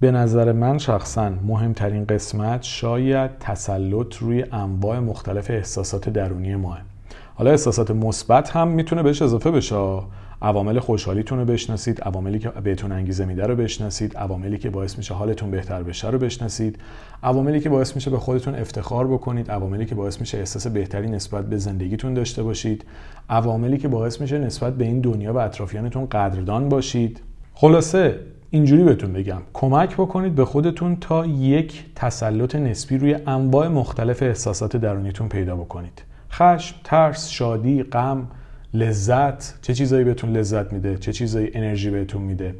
به 0.00 0.10
نظر 0.10 0.52
من 0.52 0.78
شخصا 0.78 1.30
مهمترین 1.46 2.04
قسمت 2.04 2.62
شاید 2.62 3.30
تسلط 3.40 4.16
روی 4.16 4.44
انواع 4.52 4.98
مختلف 4.98 5.50
احساسات 5.50 6.08
درونی 6.08 6.56
ماه. 6.56 6.93
حالا 7.34 7.50
احساسات 7.50 7.90
مثبت 7.90 8.50
هم 8.50 8.68
می‌تونه 8.68 9.02
بهش 9.02 9.22
اضافه 9.22 9.50
بشه. 9.50 10.00
عوامل 10.42 10.78
خوشحالیتون 10.78 11.38
رو 11.38 11.44
بشناسید 11.44 12.00
عواملی 12.00 12.38
که 12.38 12.48
بهتون 12.48 12.92
انگیزه 12.92 13.24
میده 13.24 13.46
رو 13.46 13.56
بشناسید 13.56 14.16
عواملی 14.16 14.58
که 14.58 14.70
باعث 14.70 14.98
میشه 14.98 15.14
حالتون 15.14 15.50
بهتر 15.50 15.82
بشه 15.82 16.10
رو 16.10 16.18
بشناسید. 16.18 16.78
عواملی 17.22 17.60
که 17.60 17.68
باعث 17.68 17.94
میشه 17.94 18.10
به 18.10 18.18
خودتون 18.18 18.54
افتخار 18.54 19.06
بکنید 19.06 19.50
عواملی 19.50 19.86
که 19.86 19.94
باعث 19.94 20.20
میشه 20.20 20.38
احساس 20.38 20.66
بهتری 20.66 21.08
نسبت 21.08 21.46
به 21.46 21.56
زندگیتون 21.56 22.14
داشته 22.14 22.42
باشید. 22.42 22.84
عواملی 23.28 23.78
که 23.78 23.88
باعث 23.88 24.20
میشه 24.20 24.38
نسبت 24.38 24.74
به 24.76 24.84
این 24.84 25.00
دنیا 25.00 25.32
و 25.32 25.38
اطرافیانتون 25.38 26.06
قدردان 26.06 26.68
باشید. 26.68 27.20
خلاصه 27.54 28.20
اینجوری 28.50 28.84
بهتون 28.84 29.12
بگم. 29.12 29.40
کمک 29.52 29.94
بکنید 29.94 30.34
به 30.34 30.44
خودتون 30.44 30.96
تا 30.96 31.26
یک 31.26 31.84
تسلط 31.96 32.54
نسبی 32.54 32.98
روی 32.98 33.16
انواع 33.26 33.68
مختلف 33.68 34.22
احساسات 34.22 34.76
درونیتون 34.76 35.28
پیدا 35.28 35.56
بکنید. 35.56 36.02
خشم، 36.34 36.76
ترس، 36.84 37.28
شادی، 37.28 37.82
غم، 37.82 38.28
لذت 38.74 39.62
چه 39.62 39.74
چیزایی 39.74 40.04
بهتون 40.04 40.30
لذت 40.30 40.72
میده؟ 40.72 40.98
چه 40.98 41.12
چیزایی 41.12 41.50
انرژی 41.54 41.90
بهتون 41.90 42.22
میده؟ 42.22 42.54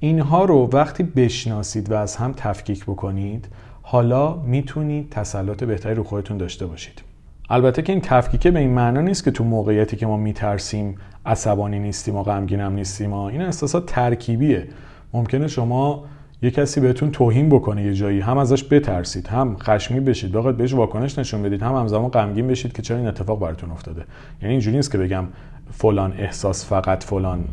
اینها 0.00 0.44
رو 0.44 0.70
وقتی 0.72 1.02
بشناسید 1.02 1.90
و 1.90 1.94
از 1.94 2.16
هم 2.16 2.32
تفکیک 2.36 2.84
بکنید 2.84 3.48
حالا 3.82 4.34
می‌تونید 4.34 5.10
تسلط 5.10 5.64
بهتری 5.64 5.94
رو 5.94 6.04
خودتون 6.04 6.36
داشته 6.36 6.66
باشید. 6.66 7.02
البته 7.50 7.82
که 7.82 7.92
این 7.92 8.00
تفکیکه 8.00 8.50
به 8.50 8.58
این 8.58 8.70
معنا 8.70 9.00
نیست 9.00 9.24
که 9.24 9.30
تو 9.30 9.44
موقعیتی 9.44 9.96
که 9.96 10.06
ما 10.06 10.16
میترسیم 10.16 10.94
عصبانی 11.26 11.78
نیستیم 11.78 12.16
و 12.16 12.22
غمگینم 12.22 12.72
نیستیم 12.72 13.12
این 13.12 13.42
احساسات 13.42 13.86
ترکیبیه. 13.86 14.68
ممکنه 15.12 15.48
شما 15.48 16.04
یه 16.42 16.50
کسی 16.50 16.80
بهتون 16.80 17.10
توهین 17.10 17.48
بکنه 17.48 17.84
یه 17.84 17.94
جایی 17.94 18.20
هم 18.20 18.38
ازش 18.38 18.64
بترسید 18.64 19.26
هم 19.26 19.56
خشمی 19.62 20.00
بشید. 20.00 20.32
بخواید 20.32 20.56
بهش 20.56 20.74
واکنش 20.74 21.18
نشون 21.18 21.42
بدید 21.42 21.62
هم 21.62 21.74
همزمان 21.74 22.10
غمگین 22.10 22.48
بشید 22.48 22.72
که 22.72 22.82
چرا 22.82 22.96
این 22.96 23.06
اتفاق 23.06 23.40
براتون 23.40 23.70
افتاده. 23.70 24.04
یعنی 24.42 24.52
اینجوری 24.52 24.76
نیست 24.76 24.92
که 24.92 24.98
بگم 24.98 25.24
فلان 25.72 26.12
احساس 26.18 26.66
فقط 26.66 27.04
فلان 27.04 27.44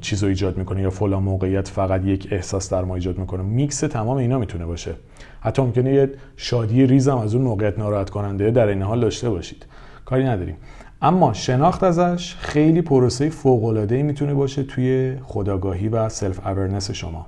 چیز 0.00 0.22
رو 0.22 0.28
ایجاد 0.28 0.56
می‌کنه 0.58 0.82
یا 0.82 0.90
فلان 0.90 1.22
موقعیت 1.22 1.68
فقط 1.68 2.04
یک 2.04 2.28
احساس 2.30 2.72
در 2.72 2.84
ما 2.84 2.94
ایجاد 2.94 3.18
می‌کنه. 3.18 3.42
میکس 3.42 3.80
تمام 3.80 4.16
اینا 4.16 4.38
می‌تونه 4.38 4.66
باشه. 4.66 4.94
حتی 5.40 5.62
ممکنه 5.62 5.92
یه 5.92 6.10
شادی 6.36 6.86
ریزم 6.86 7.16
از 7.16 7.34
اون 7.34 7.44
موقعیت 7.44 7.78
ناراحت 7.78 8.10
کننده 8.10 8.50
در 8.50 8.66
عین 8.66 8.82
حال 8.82 9.00
داشته 9.00 9.30
باشید. 9.30 9.66
کاری 10.04 10.24
نداریم. 10.24 10.56
اما 11.02 11.32
شناخت 11.32 11.82
ازش 11.82 12.34
خیلی 12.34 12.82
پروسه 12.82 13.28
فوق 13.28 13.64
العاده 13.64 14.02
می‌تونه 14.02 14.34
باشه 14.34 14.62
توی 14.62 15.16
خودآگاهی 15.24 15.88
و 15.88 16.08
self-awareness 16.08 16.90
شما. 16.90 17.26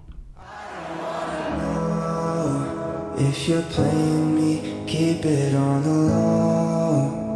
If 3.20 3.48
you're 3.48 3.62
playing 3.62 4.37
me, 4.37 4.85
keep 4.87 5.24
it 5.24 5.52
on 5.52 5.83
the 5.83 5.90
low. 5.90 7.27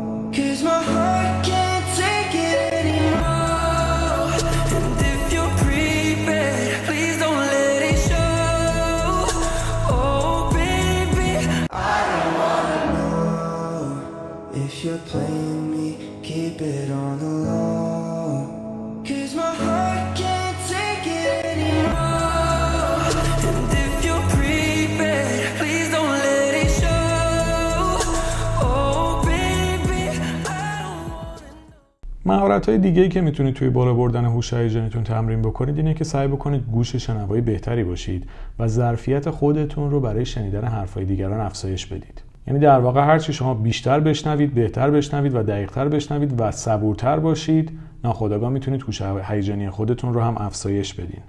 مهارت 32.32 32.68
های 32.68 32.78
دیگه 32.78 33.02
ای 33.02 33.08
که 33.08 33.20
می‌تونید 33.20 33.54
توی 33.54 33.70
بالا 33.70 33.94
بردن 33.94 34.24
هوش 34.24 34.54
هیجانیتون 34.54 35.02
تمرین 35.02 35.42
بکنید 35.42 35.76
اینه 35.76 35.94
که 35.94 36.04
سعی 36.04 36.28
بکنید 36.28 36.62
گوش 36.72 36.96
شنوایی 36.96 37.42
بهتری 37.42 37.84
باشید 37.84 38.26
و 38.58 38.68
ظرفیت 38.68 39.30
خودتون 39.30 39.90
رو 39.90 40.00
برای 40.00 40.24
شنیدن 40.24 40.64
حرفهای 40.64 41.04
دیگران 41.04 41.40
افزایش 41.40 41.86
بدید. 41.86 42.22
یعنی 42.46 42.60
در 42.60 42.78
واقع 42.78 43.04
هرچی 43.04 43.32
شما 43.32 43.54
بیشتر 43.54 44.00
بشنوید 44.00 44.54
بهتر 44.54 44.90
بشنوید 44.90 45.34
و 45.34 45.42
دقیقتر 45.42 45.88
بشنوید 45.88 46.40
و 46.40 46.50
صبورتر 46.50 47.18
باشید 47.18 47.70
ناخودآگاه 48.04 48.50
می‌تونید 48.50 48.82
هوش 48.82 49.02
هیجانی 49.02 49.70
خودتون 49.70 50.14
رو 50.14 50.20
هم 50.20 50.36
افزایش 50.38 50.94
بدین. 50.94 51.22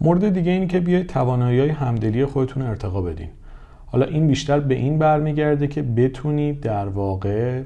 مورد 0.00 0.28
دیگه 0.28 0.52
اینه 0.52 0.66
که 0.66 0.80
بیاید 0.80 1.06
توانایی 1.06 1.68
همدلی 1.68 2.26
خودتون 2.26 2.62
ارتقا 2.62 3.02
بدین. 3.02 3.28
حالا 3.86 4.06
این 4.06 4.26
بیشتر 4.26 4.60
به 4.60 4.74
این 4.74 4.98
برمیگرده 4.98 5.66
که 5.66 5.82
بتونید 5.82 6.60
در 6.60 6.88
واقع 6.88 7.62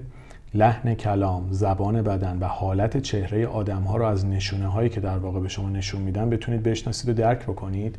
لحن 0.54 0.94
کلام، 0.94 1.46
زبان 1.50 2.02
بدن 2.02 2.38
و 2.38 2.44
حالت 2.44 2.96
چهره 2.96 3.46
آدم 3.46 3.82
ها 3.82 3.96
رو 3.96 4.04
از 4.04 4.26
نشونه 4.26 4.66
هایی 4.66 4.88
که 4.88 5.00
در 5.00 5.18
واقع 5.18 5.40
به 5.40 5.48
شما 5.48 5.68
نشون 5.68 6.02
میدن 6.02 6.30
بتونید 6.30 6.62
بشناسید 6.62 7.10
و 7.10 7.12
درک 7.12 7.42
بکنید 7.42 7.98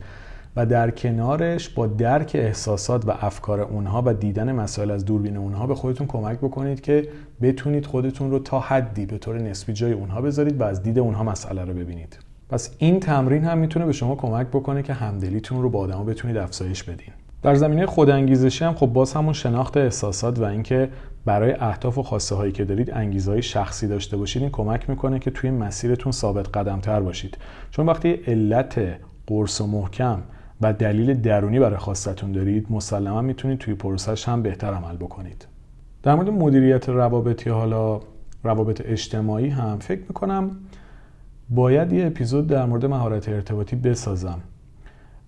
و 0.56 0.66
در 0.66 0.92
کنارش 0.92 1.70
با 1.70 1.88
درک 1.88 2.32
احساسات 2.36 3.08
و 3.08 3.12
افکار 3.22 3.62
اونها 3.62 4.04
و 4.06 4.14
دیدن 4.14 4.52
مسائل 4.52 4.92
از 4.92 5.06
دوربین 5.06 5.38
اونها 5.38 5.68
به 5.68 5.76
خودتون 5.76 6.08
کمک 6.08 6.38
بکنید 6.38 6.82
که 6.82 7.08
بتونید 7.42 7.86
خودتون 7.86 8.32
رو 8.32 8.40
تا 8.40 8.60
حدی 8.60 9.06
به 9.06 9.18
طور 9.18 9.40
نسبی 9.42 9.74
جای 9.74 9.92
اونها 9.92 10.22
بذارید 10.22 10.62
و 10.62 10.64
از 10.64 10.84
دید 10.84 11.00
اونها 11.00 11.24
مسئله 11.24 11.66
رو 11.66 11.74
ببینید. 11.74 12.20
پس 12.50 12.76
این 12.78 13.00
تمرین 13.00 13.44
هم 13.44 13.58
می‌تونه 13.58 13.86
به 13.86 13.92
شما 13.92 14.16
کمک 14.16 14.48
بکنه 14.48 14.84
که 14.84 14.94
همدلیتون 14.94 15.62
رو 15.62 15.70
با 15.70 15.80
آدما 15.80 16.04
بتونید 16.04 16.38
افزایش 16.38 16.84
بدین. 16.84 17.14
در 17.44 17.56
زمینه 17.56 17.86
خودانگیزشی 17.86 18.66
هم 18.66 18.74
خب 18.74 18.88
باز 18.88 19.14
همون 19.14 19.34
شناخت 19.34 19.78
احساسات 19.78 20.40
و 20.40 20.44
اینکه 20.44 20.90
برای 21.26 21.56
اهداف 21.60 21.98
و 21.98 22.04
خواسته 22.04 22.36
هایی 22.36 22.52
که 22.52 22.66
دارید 22.66 22.92
انگیزه 22.92 23.32
های 23.32 23.42
شخصی 23.42 23.88
داشته 23.88 24.18
باشید 24.18 24.42
این 24.42 24.52
کمک 24.52 24.90
می‌کنه 24.90 25.20
که 25.20 25.32
توی 25.32 25.52
مسیرتون 25.52 26.12
ثابت 26.12 26.58
قدم 26.58 26.80
تر 26.80 27.00
باشید. 27.00 27.38
چون 27.72 27.86
وقتی 27.86 28.12
علت 28.28 28.82
قرص 29.28 29.62
و 29.62 29.68
محکم 29.68 30.22
و 30.62 30.74
دلیل 30.74 31.14
درونی 31.14 31.60
برای 31.60 31.78
خواستتون 31.78 32.32
دارید 32.32 32.68
مسلما 32.70 33.22
می‌تونید 33.22 33.60
توی 33.60 33.74
پروسش 33.74 34.28
هم 34.28 34.42
بهتر 34.42 34.74
عمل 34.74 34.96
بکنید. 34.98 35.48
در 36.04 36.16
مورد 36.16 36.30
مدیریت 36.30 36.90
روابطی 36.90 37.50
حالا 37.50 38.00
روابط 38.44 38.82
اجتماعی 38.86 39.50
هم 39.50 39.80
فکر 39.80 40.02
می‌کنم 40.02 40.52
باید 41.50 41.94
یه 41.94 42.06
اپیزود 42.06 42.48
در 42.48 42.66
مورد 42.66 42.86
مهارت 42.86 43.30
ارتباطی 43.30 43.76
بسازم. 43.76 44.40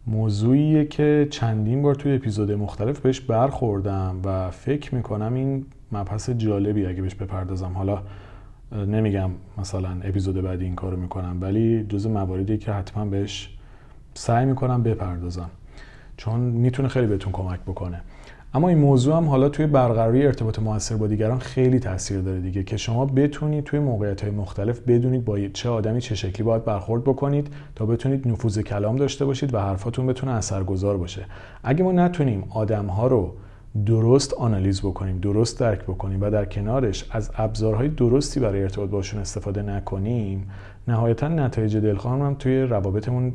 موضوعیه 0.08 0.86
که 0.86 1.28
چندین 1.30 1.82
بار 1.82 1.96
توی 1.96 2.16
اپیزود 2.16 2.52
مختلف 2.52 3.00
بهش 3.00 3.20
برخوردم 3.20 4.20
و 4.24 4.52
فکر 4.52 4.96
می‌کنم 4.96 5.34
این 5.34 5.66
مبحث 5.92 6.30
جالبی 6.30 6.86
اگه 6.86 7.02
بهش 7.02 7.16
بپردازم. 7.16 7.72
حالا 7.74 8.02
نمیگم 8.72 9.32
مثلا 9.58 9.90
اپیزود 10.04 10.42
بعدی 10.42 10.66
این 10.66 10.76
کارو 10.76 10.98
می‌کنم 10.98 11.38
ولی 11.42 11.84
جز 11.84 12.08
مواردی 12.08 12.58
که 12.58 12.72
حتما 12.72 13.06
بهش 13.06 13.58
سعی 14.14 14.46
می‌کنم 14.46 14.84
بپردازم. 14.84 15.50
چون 16.18 16.40
می‌تونه 16.40 16.88
خیلی 16.88 17.08
بهتون 17.08 17.32
کمک 17.32 17.60
بکنه. 17.60 18.02
اما 18.56 18.70
این 18.70 18.78
موضوع 18.78 19.18
هم 19.18 19.26
حالا 19.26 19.50
توی 19.50 19.68
برقراری 19.68 20.26
ارتباط 20.26 20.60
موثر 20.60 20.96
با 20.96 21.08
دیگران 21.08 21.40
خیلی 21.40 21.80
تاثیر 21.80 22.22
داره 22.22 22.40
دیگه 22.40 22.64
که 22.64 22.78
شما 22.78 23.06
بتونید 23.06 23.64
توی 23.64 23.80
موقعیت 23.80 24.22
های 24.22 24.32
مختلف 24.32 24.80
بدونید 24.80 25.26
با 25.26 25.40
چه 25.48 25.70
آدمی 25.70 26.02
چه 26.02 26.16
شکلی 26.16 26.44
باید 26.44 26.66
برخورد 26.66 27.04
بکنید 27.04 27.48
تا 27.76 27.86
بتونید 27.86 28.28
نفوذ 28.28 28.60
کلام 28.60 28.96
داشته 28.96 29.26
باشید 29.26 29.54
و 29.54 29.60
حرفاتون 29.60 30.08
بتونه 30.08 30.32
اثرگذار 30.32 30.98
باشه. 30.98 31.26
اگه 31.64 31.84
ما 31.84 31.92
نتونیم 31.92 32.44
آدم 32.50 32.86
ها 32.86 33.08
رو 33.08 33.34
درست 33.86 34.34
آنالیز 34.34 34.82
بکنیم 34.82 35.18
درست 35.18 35.60
درک 35.60 35.84
بکنیم 35.84 36.22
و 36.22 36.30
در 36.30 36.46
کنارش 36.46 37.06
از 37.12 37.32
ابزارهای 37.38 37.88
درستی 37.88 38.40
برای 38.40 38.64
ارتباط 38.64 38.90
باشون 38.90 39.20
استفاده 39.22 39.62
نکنیم 39.62 40.50
نهایتا 40.88 41.28
نتایج 41.28 41.78
دلخواه 41.78 42.20
هم 42.20 42.36
توی 42.36 42.62
روابطمون 42.62 43.34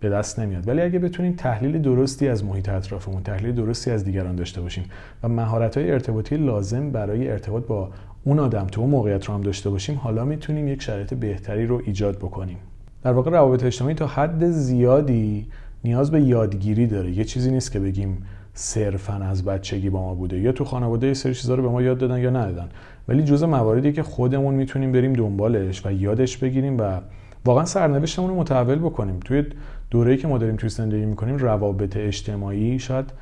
به 0.00 0.08
دست 0.08 0.38
نمیاد. 0.40 0.68
ولی 0.68 0.80
اگه 0.80 0.98
بتونیم 0.98 1.32
تحلیل 1.32 1.82
درستی 1.82 2.28
از 2.28 2.44
محیط 2.44 2.68
اطرافمون 2.68 3.22
تحلیل 3.22 3.54
درستی 3.54 3.90
از 3.90 4.04
دیگران 4.04 4.36
داشته 4.36 4.60
باشیم 4.60 4.84
و 5.22 5.28
مهارت 5.28 5.78
های 5.78 5.90
ارتباطی 5.90 6.36
لازم 6.36 6.90
برای 6.90 7.30
ارتباط 7.30 7.66
با 7.66 7.90
اون 8.24 8.38
آدم 8.38 8.66
تو 8.66 8.80
اون 8.80 8.90
موقعیت 8.90 9.24
رو 9.24 9.34
هم 9.34 9.40
داشته 9.40 9.70
باشیم 9.70 9.96
حالا 9.96 10.24
می‌تونیم 10.24 10.68
یک 10.68 10.82
شرایط 10.82 11.14
بهتری 11.14 11.66
رو 11.66 11.82
ایجاد 11.84 12.16
بکنیم. 12.16 12.56
در 13.02 13.12
واقع 13.12 13.30
روابط 13.30 13.64
اجتماعی 13.64 13.94
تا 13.94 14.06
حد 14.06 14.50
زیادی 14.50 15.46
نیاز 15.84 16.10
به 16.10 16.20
یادگیری 16.20 16.86
داره. 16.86 17.10
یه 17.10 17.24
چیزی 17.24 17.50
نیست 17.50 17.72
که 17.72 17.80
بگیم 17.80 18.22
صرفا 18.54 19.14
از 19.14 19.44
بچگی 19.44 19.90
با 19.90 20.00
ما 20.00 20.14
بوده. 20.14 20.38
یا 20.38 20.52
تو 20.52 20.64
خانواده 20.64 21.06
یه 21.06 21.14
سری 21.14 21.34
چیزا 21.34 21.54
رو 21.54 21.62
به 21.62 21.68
ما 21.68 21.82
یاد 21.82 21.98
دادن 21.98 22.18
یا 22.18 22.30
ندادن. 22.30 22.68
ولی 23.08 23.22
جزء 23.22 23.46
مواردی 23.46 23.92
که 23.92 24.02
خودمون 24.02 24.54
می‌تونیم 24.54 24.92
بریم 24.92 25.12
دنبالش 25.12 25.86
و 25.86 25.92
یادش 25.92 26.36
بگیریم 26.36 26.78
و 26.78 27.00
واقعا 27.44 27.64
سرنوشتمون 27.64 28.30
رو 28.30 28.36
متحول 28.36 28.78
بکنیم. 28.78 29.20
توی 29.24 29.44
دوره‌ای 29.90 30.16
که 30.16 30.28
ما 30.28 30.38
داریم 30.38 30.56
توی 30.56 30.68
زندگی 30.68 31.06
می‌کنیم 31.06 31.36
روابط 31.36 31.96
اجتماعی 31.96 32.78
شاید 32.78 33.12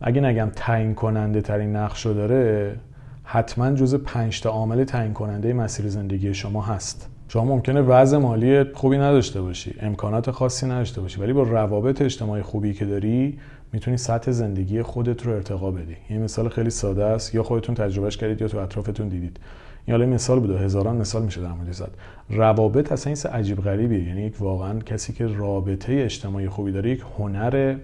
اگه 0.00 0.20
نگم 0.20 0.50
تعیین 0.56 0.94
کننده 0.94 1.40
ترین 1.40 1.76
نقش 1.76 2.06
رو 2.06 2.14
داره 2.14 2.76
حتما 3.24 3.72
جز 3.72 3.94
پنج 3.94 4.40
تا 4.40 4.50
عامل 4.50 4.84
تعیین 4.84 5.12
کننده 5.12 5.52
مسیر 5.52 5.88
زندگی 5.88 6.34
شما 6.34 6.62
هست. 6.62 7.10
شما 7.28 7.44
ممکنه 7.44 7.80
وضع 7.80 8.16
مالی 8.16 8.64
خوبی 8.64 8.98
نداشته 8.98 9.42
باشی 9.42 9.74
امکانات 9.80 10.30
خاصی 10.30 10.66
نداشته 10.66 11.00
باشی 11.00 11.20
ولی 11.20 11.32
با 11.32 11.42
روابط 11.42 12.02
اجتماعی 12.02 12.42
خوبی 12.42 12.74
که 12.74 12.84
داری 12.84 13.38
می‌تونی 13.72 13.96
سطح 13.96 14.30
زندگی 14.30 14.82
خودت 14.82 15.26
رو 15.26 15.32
ارتقا 15.32 15.70
بدی. 15.70 15.96
یه 16.10 16.18
مثال 16.18 16.48
خیلی 16.48 16.70
ساده 16.70 17.04
است 17.04 17.34
یا 17.34 17.42
خودتون 17.42 17.74
تجربهش 17.74 18.16
کردید 18.16 18.40
یا 18.40 18.48
تو 18.48 18.58
اطرافتون 18.58 19.08
دیدید. 19.08 19.40
این 19.88 19.96
حالا 19.96 20.06
مثال 20.06 20.40
بوده 20.40 20.58
هزاران 20.58 20.96
مثال 20.96 21.22
میشه 21.22 21.40
در 21.40 21.52
مورد 21.52 21.72
زد. 21.72 21.90
روابط 22.30 22.92
اصلا 22.92 23.12
این 23.12 23.32
عجیب 23.32 23.60
غریبیه 23.60 24.04
یعنی 24.04 24.22
یک 24.22 24.40
واقعا 24.40 24.78
کسی 24.78 25.12
که 25.12 25.26
رابطه 25.26 25.92
اجتماعی 25.92 26.48
خوبی 26.48 26.72
داره 26.72 26.90
یک 26.90 27.04
هنر 27.18 27.76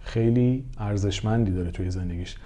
خیلی 0.00 0.64
ارزشمندی 0.78 1.52
داره 1.52 1.70
توی 1.70 1.90
زندگیش. 1.90 2.36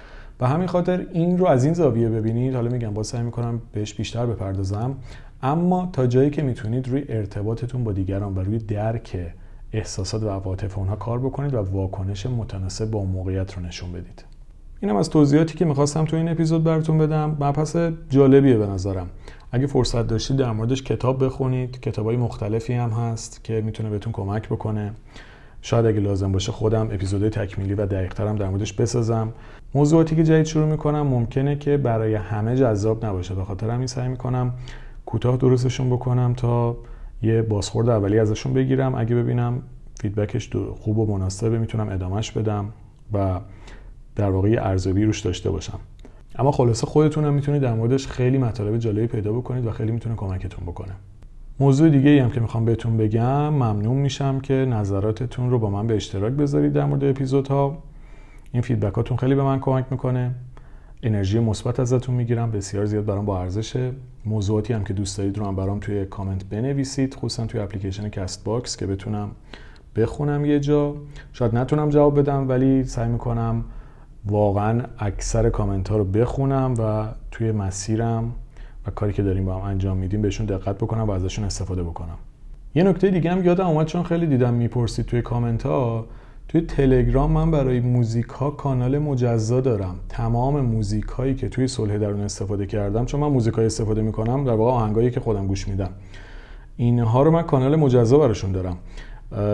و 0.40 0.46
همین 0.46 0.66
خاطر 0.66 1.06
این 1.12 1.38
رو 1.38 1.46
از 1.46 1.64
این 1.64 1.74
زاویه 1.74 2.08
ببینید 2.08 2.54
حالا 2.54 2.70
میگم 2.70 2.94
با 2.94 3.02
سعی 3.02 3.22
می‌کنم 3.22 3.62
بهش 3.72 3.94
بیشتر 3.94 4.26
بپردازم. 4.26 4.94
اما 5.42 5.90
تا 5.92 6.06
جایی 6.06 6.30
که 6.30 6.42
می‌تونید 6.42 6.88
روی 6.88 7.04
ارتباطتون 7.08 7.84
با 7.84 7.92
دیگران 7.92 8.34
و 8.34 8.40
روی 8.40 8.58
درک 8.58 9.32
احساسات 9.72 10.22
و 10.22 10.28
عواطف 10.28 10.78
اونها 10.78 10.96
کار 10.96 11.18
بکنید 11.18 11.54
و 11.54 11.58
واکنش 11.58 12.26
متناسب 12.26 12.90
با 12.90 13.04
موقعیت 13.04 13.54
رو 13.54 13.62
نشون 13.62 13.92
بدید. 13.92 14.24
اینم 14.80 14.96
از 14.96 15.10
توضیحاتی 15.10 15.58
که 15.58 15.64
می‌خواستم 15.64 16.04
تو 16.04 16.16
این 16.16 16.28
اپیزود 16.28 16.64
براتون 16.64 16.98
بدم. 16.98 17.36
مبحث 17.40 17.76
جالبیه 18.10 18.58
به 18.58 18.66
نظرم. 18.66 19.06
اگه 19.52 19.66
فرصت 19.66 20.06
داشتید 20.06 20.36
در 20.36 20.52
موردش 20.52 20.82
کتاب 20.82 21.24
بخونید. 21.24 21.80
کتابای 21.80 22.16
مختلفی 22.16 22.72
هم 22.72 22.90
هست 22.90 23.44
که 23.44 23.60
می‌تونه 23.60 23.90
بهتون 23.90 24.12
کمک 24.12 24.48
بکنه. 24.48 24.92
شاید 25.62 25.86
اگه 25.86 26.00
لازم 26.00 26.32
باشه 26.32 26.52
خودم 26.52 26.88
اپیزودهای 26.92 27.30
تکمیلی 27.30 27.74
و 27.74 27.86
دقیقترم 27.86 28.36
در 28.36 28.48
موردش 28.48 28.72
بسازم. 28.72 29.32
موضوعاتی 29.74 30.16
که 30.16 30.24
جدید 30.24 30.46
شروع 30.46 30.66
می‌کنم 30.66 31.06
ممکنه 31.06 31.56
که 31.56 31.76
برای 31.76 32.14
همه 32.14 32.56
جذاب 32.56 33.04
نباشه. 33.04 33.34
به 33.34 33.44
خاطر 33.44 33.70
همین 33.70 33.86
سعی 33.86 34.08
می‌کنم 34.08 34.54
کوتاه 35.06 35.36
درستشون 35.36 35.90
بکنم 35.90 36.34
تا 36.34 36.76
یه 37.22 37.42
بازخورد 37.42 37.88
اولی 37.88 38.18
ازشون 38.18 38.54
بگیرم. 38.54 38.94
اگه 38.94 39.14
ببینم 39.14 39.62
feedback 40.00 40.40
ش 40.40 40.50
خوب 40.80 40.98
و 40.98 41.16
مناسبه 41.18 41.58
می‌تونم 41.58 41.88
ادامهش 41.88 42.30
بدم 42.30 42.72
و 43.12 43.40
در 44.16 44.30
واقع 44.30 44.56
ارزیابی 44.60 45.04
روش 45.04 45.20
داشته 45.20 45.50
باشم. 45.50 45.78
اما 46.38 46.52
خلاصه 46.52 46.86
خودتون 46.86 47.24
هم 47.24 47.34
می‌تونید 47.34 47.62
در 47.62 47.74
موردش 47.74 48.06
خیلی 48.06 48.38
مطالب 48.38 48.78
جالبی 48.78 49.06
پیدا 49.06 49.32
بکنید 49.32 49.66
و 49.66 49.70
خیلی 49.70 49.92
می‌تونه 49.92 50.14
کمکتون 50.14 50.66
بکنه. 50.66 50.92
موضوع 51.60 51.88
دیگه 51.88 52.10
ای 52.10 52.18
هم 52.18 52.30
که 52.30 52.40
می‌خوام 52.40 52.64
بهتون 52.64 52.96
بگم 52.96 53.48
ممنون 53.48 53.96
میشم 53.96 54.40
که 54.40 54.54
نظراتتون 54.54 55.50
رو 55.50 55.58
با 55.58 55.70
من 55.70 55.86
به 55.86 55.96
اشتراک 55.96 56.32
بذارید 56.32 56.72
در 56.72 56.84
مورد 56.84 57.04
اپیزودها. 57.04 57.82
این 58.52 58.62
feedback 58.62 59.02
اتون 59.02 59.16
خیلی 59.16 59.34
به 59.34 59.42
من 59.42 59.60
کمک 59.60 59.84
می‌کنه. 59.90 60.34
انرژی 61.02 61.40
مثبت 61.40 61.80
ازتون 61.80 62.14
می‌گیرم. 62.14 62.50
بسیار 62.50 62.84
زیاد 62.84 63.04
برام 63.04 63.24
با 63.24 63.40
ارزشه 63.40 63.92
موضوعاتی 64.24 64.72
هم 64.72 64.84
که 64.84 64.92
دوست 64.92 65.18
دارید 65.18 65.38
رو 65.38 65.46
هم 65.46 65.56
برام 65.56 65.80
توی 65.80 66.04
کامنت 66.04 66.44
بنویسید 66.44 67.14
خصوصا 67.14 67.46
توی 67.46 67.60
اپلیکیشن 67.60 68.08
Castbox 68.08 68.76
که 68.76 68.86
بتونم 68.86 69.30
بخونم 69.96 70.44
یه 70.44 70.60
جا. 70.60 70.94
شاید 71.32 71.54
نتونم 71.54 71.88
جواب 71.88 72.18
بدم 72.18 72.48
ولی 72.48 72.84
سعی 72.84 73.08
می‌کنم 73.08 73.64
واقعا 74.26 74.82
اکثر 74.98 75.50
کامنت 75.50 75.88
ها 75.88 75.96
رو 75.96 76.04
بخونم 76.04 76.74
و 76.78 77.06
توی 77.30 77.52
مسیرم 77.52 78.32
و 78.86 78.90
کاری 78.90 79.12
که 79.12 79.22
داریم 79.22 79.44
با 79.44 79.54
هم 79.54 79.62
انجام 79.62 79.96
میدیم 79.96 80.22
بهشون 80.22 80.46
دقت 80.46 80.76
بکنم 80.76 81.02
و 81.02 81.10
ازشون 81.10 81.44
استفاده 81.44 81.82
بکنم. 81.82 82.18
یه 82.74 82.82
نکته 82.82 83.10
دیگه 83.10 83.30
هم 83.30 83.44
یادم 83.44 83.66
اومد 83.66 83.86
چون 83.86 84.02
خیلی 84.02 84.26
دیدم 84.26 84.54
می‌پرسید 84.54 85.06
توی 85.06 85.22
کامنت 85.22 85.66
ها 85.66 86.06
توی 86.48 86.60
تلگرام 86.60 87.32
من 87.32 87.50
برای 87.50 87.80
موزیک 87.80 88.26
ها 88.26 88.50
کانال 88.50 88.98
مجزا 88.98 89.60
دارم. 89.60 89.94
تمام 90.08 90.60
موزیک 90.60 91.04
هایی 91.04 91.34
که 91.34 91.48
توی 91.48 91.68
صلح 91.68 91.98
درون 91.98 92.20
استفاده 92.20 92.66
کردم 92.66 93.04
چون 93.04 93.20
من 93.20 93.28
موزیک 93.28 93.54
هایی 93.54 93.66
استفاده 93.66 94.02
می‌کنم 94.02 94.44
در 94.44 94.52
واقع 94.52 94.70
آهنگایی 94.70 95.10
که 95.10 95.20
خودم 95.20 95.46
گوش 95.46 95.68
میدم. 95.68 95.90
اینها 96.76 97.22
رو 97.22 97.30
من 97.30 97.42
کانال 97.42 97.76
مجزا 97.76 98.18
براشون 98.18 98.52
دارم. 98.52 98.76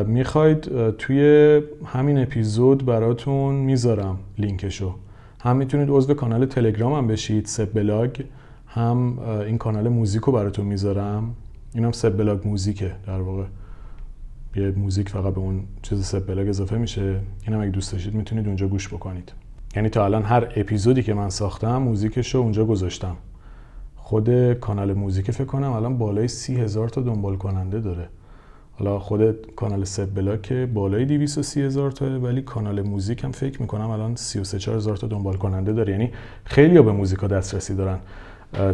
می‌خواید 0.06 0.90
توی 0.90 1.60
همین 1.84 2.18
اپیزود 2.18 2.86
براتون 2.86 3.54
می‌ذارم 3.54 4.18
لینکشو. 4.38 4.94
هم 5.40 5.56
می‌تونید 5.56 5.88
عضو 5.90 6.14
کانال 6.14 6.46
تلگرام 6.46 6.92
هم 6.92 7.06
بشید 7.06 7.46
سب 7.46 7.74
بلاگ. 7.74 8.22
هم 8.66 9.18
این 9.18 9.58
کانال 9.58 9.88
موزیک 9.88 10.22
رو 10.22 10.32
براتون 10.32 10.66
می‌ذارم. 10.66 11.34
اینم 11.74 11.92
سب 11.92 12.16
بلاگ 12.16 12.48
موزیکه. 12.48 12.92
در 13.06 13.20
واقع 13.20 13.44
یه 14.56 14.70
موزیک 14.70 15.08
فقط 15.08 15.34
به 15.34 15.40
اون 15.40 15.62
چیز 15.82 16.04
سب 16.04 16.26
بلاگ 16.26 16.48
اضافه 16.48 16.78
میشه. 16.78 17.20
اینم 17.46 17.60
اگه 17.60 17.70
دوست 17.70 17.92
داشتید 17.92 18.14
می‌تونید 18.14 18.46
اونجا 18.46 18.68
گوش 18.68 18.88
بکنید. 18.88 19.32
یعنی 19.76 19.88
تا 19.88 20.04
الان 20.04 20.22
هر 20.22 20.52
اپیزودی 20.56 21.02
که 21.02 21.14
من 21.14 21.30
ساختم 21.30 21.76
موزیکش 21.76 22.34
رو 22.34 22.40
اونجا 22.40 22.64
گذاشتم. 22.64 23.16
خود 23.96 24.52
کانال 24.52 24.92
موزیک 24.92 25.30
فکر 25.30 25.44
کنم 25.44 25.72
الان 25.72 25.98
بالای 25.98 26.28
سی 26.28 26.56
هزار 26.56 26.88
تا 26.88 27.00
دنبال 27.00 27.36
کننده 27.36 27.80
داره. 27.80 28.08
حالا 28.78 28.98
خود 28.98 29.54
کانال 29.56 29.84
سب 29.84 30.14
بلاگ 30.14 30.52
بالای 30.52 31.04
230 31.04 31.62
هزار 31.62 31.90
تا 31.90 32.20
ولی 32.20 32.42
کانال 32.42 32.82
موزیک 32.82 33.24
هم 33.24 33.32
فکر 33.32 33.62
می‌کنم 33.62 33.90
الان 33.90 34.16
33 34.16 34.72
هزار 34.72 34.96
تا 34.96 35.06
دنبال 35.06 35.36
کننده 35.36 35.72
داره. 35.72 35.92
یعنی 35.92 36.10
خیلی 36.44 36.76
ها 36.76 36.82
به 36.82 36.92
موزیک 36.92 37.18
ها 37.18 37.26
دسترسی 37.26 37.74
دارن. 37.74 37.98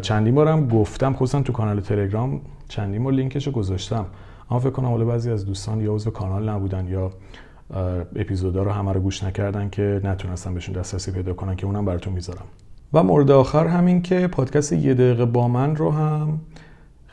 چندین 0.00 0.34
بارم 0.34 0.68
گفتم 0.68 1.12
خصوصا 1.12 1.42
تو 1.42 1.52
کانال 1.52 1.80
تلگرام 1.80 2.40
چندین 2.68 3.04
بار 3.04 3.12
لینکش 3.12 3.46
رو 3.46 3.52
گذاشتم. 3.52 4.06
اما 4.50 4.60
فکر 4.60 4.70
کنم 4.70 4.88
حالا 4.88 5.04
بعضی 5.04 5.30
از 5.30 5.46
دوستان 5.46 5.80
یا 5.80 5.94
عضو 5.94 6.10
کانال 6.10 6.48
نبودن 6.48 6.88
یا 6.88 7.10
اپیزودا 8.16 8.62
رو 8.62 8.70
همه 8.70 8.92
رو 8.92 9.00
گوش 9.00 9.24
نکردن 9.24 9.70
که 9.70 10.00
نتونستن 10.04 10.54
بهشون 10.54 10.74
دسترسی 10.74 11.12
پیدا 11.12 11.34
کنن 11.34 11.56
که 11.56 11.66
اونم 11.66 11.84
براتون 11.84 12.12
می‌ذارم. 12.12 12.44
و 12.92 13.02
مورد 13.02 13.30
آخر 13.30 13.66
همین 13.66 14.02
که 14.02 14.26
پادکست 14.26 14.72
یه 14.72 14.94
دقیقه 14.94 15.24
با 15.24 15.48
من 15.48 15.76
رو 15.76 15.90
هم 15.90 16.40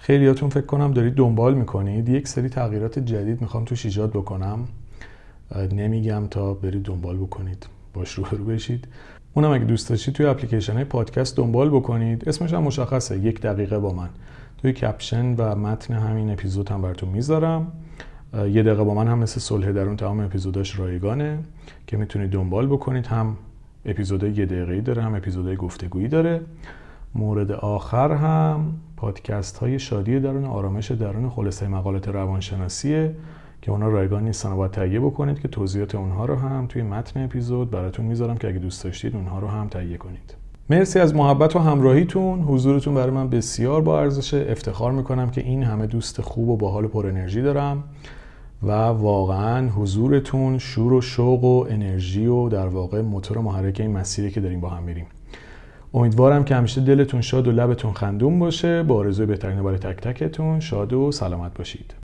خیلیاتون 0.06 0.50
فکر 0.50 0.66
کنم 0.66 0.92
دارید 0.92 1.14
دنبال 1.14 1.54
می‌کنید. 1.54 2.10
یک 2.10 2.28
سری 2.28 2.50
تغییرات 2.50 3.00
جدید 3.00 3.42
می‌خوام 3.42 3.66
توش 3.66 3.86
ایجاد 3.86 4.10
بکنم. 4.10 4.60
نمیگم 5.72 6.28
تا 6.32 6.54
برید 6.54 6.84
دنبال 6.84 7.18
بکنید. 7.18 7.68
باش 7.94 8.14
رو 8.14 8.46
بشید. 8.46 8.88
اونم 9.34 9.52
اگه 9.52 9.66
دوست 9.66 9.90
داشتید 9.90 10.14
توی 10.14 10.26
اپلیکیشن 10.26 10.74
های 10.74 10.84
پادکست 10.84 11.38
دنبال 11.38 11.70
بکنید. 11.70 12.30
اسمش 12.30 12.54
هم 12.54 12.64
مشخصه. 12.64 13.20
یک 13.20 13.42
دقیقه 13.42 13.80
با 13.80 13.94
من. 13.94 14.10
توی 14.58 14.74
کپشن 14.74 15.36
و 15.36 15.56
متن 15.56 15.94
همین 15.94 16.30
اپیزود 16.30 16.70
هم 16.70 16.82
براتون 16.82 17.10
می‌ذارم. 17.10 17.72
یه 18.34 18.64
دقیقه 18.64 18.84
با 18.84 18.94
من 18.94 19.08
هم 19.08 19.20
مثل 19.20 19.40
صلح 19.40 19.72
درون 19.72 19.96
تمام 19.96 20.20
اپیزوداش 20.20 20.80
رایگانه 20.80 21.40
که 21.88 21.98
می‌تونید 21.98 22.30
دنبال 22.30 22.68
بکنید. 22.68 23.08
هم 23.08 23.38
اپیزودهای 23.86 24.34
یه 24.34 24.46
دقیقه‌ای 24.46 24.82
داره 24.82 25.02
هم 25.02 25.16
اپیزودهای 25.16 25.56
گفتگویی 25.56 26.08
داره. 26.08 26.42
مورد 27.16 27.52
آخر 27.52 28.12
هم 28.12 28.74
پادکست 28.98 29.58
های 29.58 29.80
شادی 29.80 30.20
درون 30.20 30.46
آرامش 30.46 30.92
درون 30.92 31.30
خلاصه 31.30 31.68
مقالات 31.68 32.08
روانشناسیه 32.08 33.16
که 33.62 33.72
اونا 33.72 33.88
رایگان 33.88 34.24
نیستن 34.24 34.52
و 34.52 34.56
باید 34.56 34.72
تهیه 34.72 35.00
بکنید 35.00 35.40
که 35.40 35.48
توضیحات 35.48 35.96
اونها 35.96 36.26
رو 36.26 36.36
هم 36.36 36.68
توی 36.68 36.84
متن 36.84 37.24
اپیزود 37.24 37.72
براتون 37.72 38.06
می‌ذارم 38.06 38.38
که 38.38 38.48
اگه 38.48 38.60
دوست 38.60 38.84
داشتید 38.84 39.16
اونها 39.16 39.40
رو 39.40 39.48
هم 39.48 39.68
تهیه 39.68 39.98
کنید. 39.98 40.36
مرسی 40.70 41.00
از 41.00 41.16
محبت 41.16 41.56
و 41.56 41.60
همراهیتون. 41.60 42.42
حضورتون 42.42 42.94
برای 42.94 43.12
من 43.12 43.30
بسیار 43.30 43.82
با 43.82 44.00
ارزشه. 44.00 44.46
افتخار 44.50 44.92
می‌کنم 44.92 45.30
که 45.30 45.42
این 45.42 45.64
همه 45.64 45.88
دوست 45.88 46.22
خوب 46.22 46.50
و 46.50 46.58
باحال 46.58 46.88
پر 46.88 47.08
انرژی 47.08 47.42
دارم 47.42 47.84
و 48.64 48.72
واقعا 48.72 49.70
حضورتون 49.70 50.58
شور 50.58 50.94
و 50.94 51.02
شوق 51.02 51.44
و 51.44 51.66
انرژی 51.70 52.28
و 52.28 52.50
در 52.50 52.68
واقع 52.68 53.02
موتور 53.02 53.38
محرک 53.38 53.80
این 53.80 53.92
مسیری 53.92 54.32
که 54.32 54.42
داریم 54.42 54.62
با 54.62 54.70
هم 54.70 54.84
میریم. 54.84 55.06
امیدوارم 55.96 56.44
که 56.44 56.56
همیشه 56.56 56.82
دلتون 56.82 57.22
شاد 57.22 57.48
و 57.48 57.52
لبتون 57.52 57.94
خندون 57.94 58.40
باشه. 58.40 58.84
با 58.84 58.96
آرزوی 58.96 59.26
بهترین 59.26 59.64
برای 59.64 59.78
تک 59.78 60.02
تکتون 60.02 60.60
شاد 60.60 60.94
و 60.94 61.12
سلامت 61.12 61.58
باشید. 61.58 61.94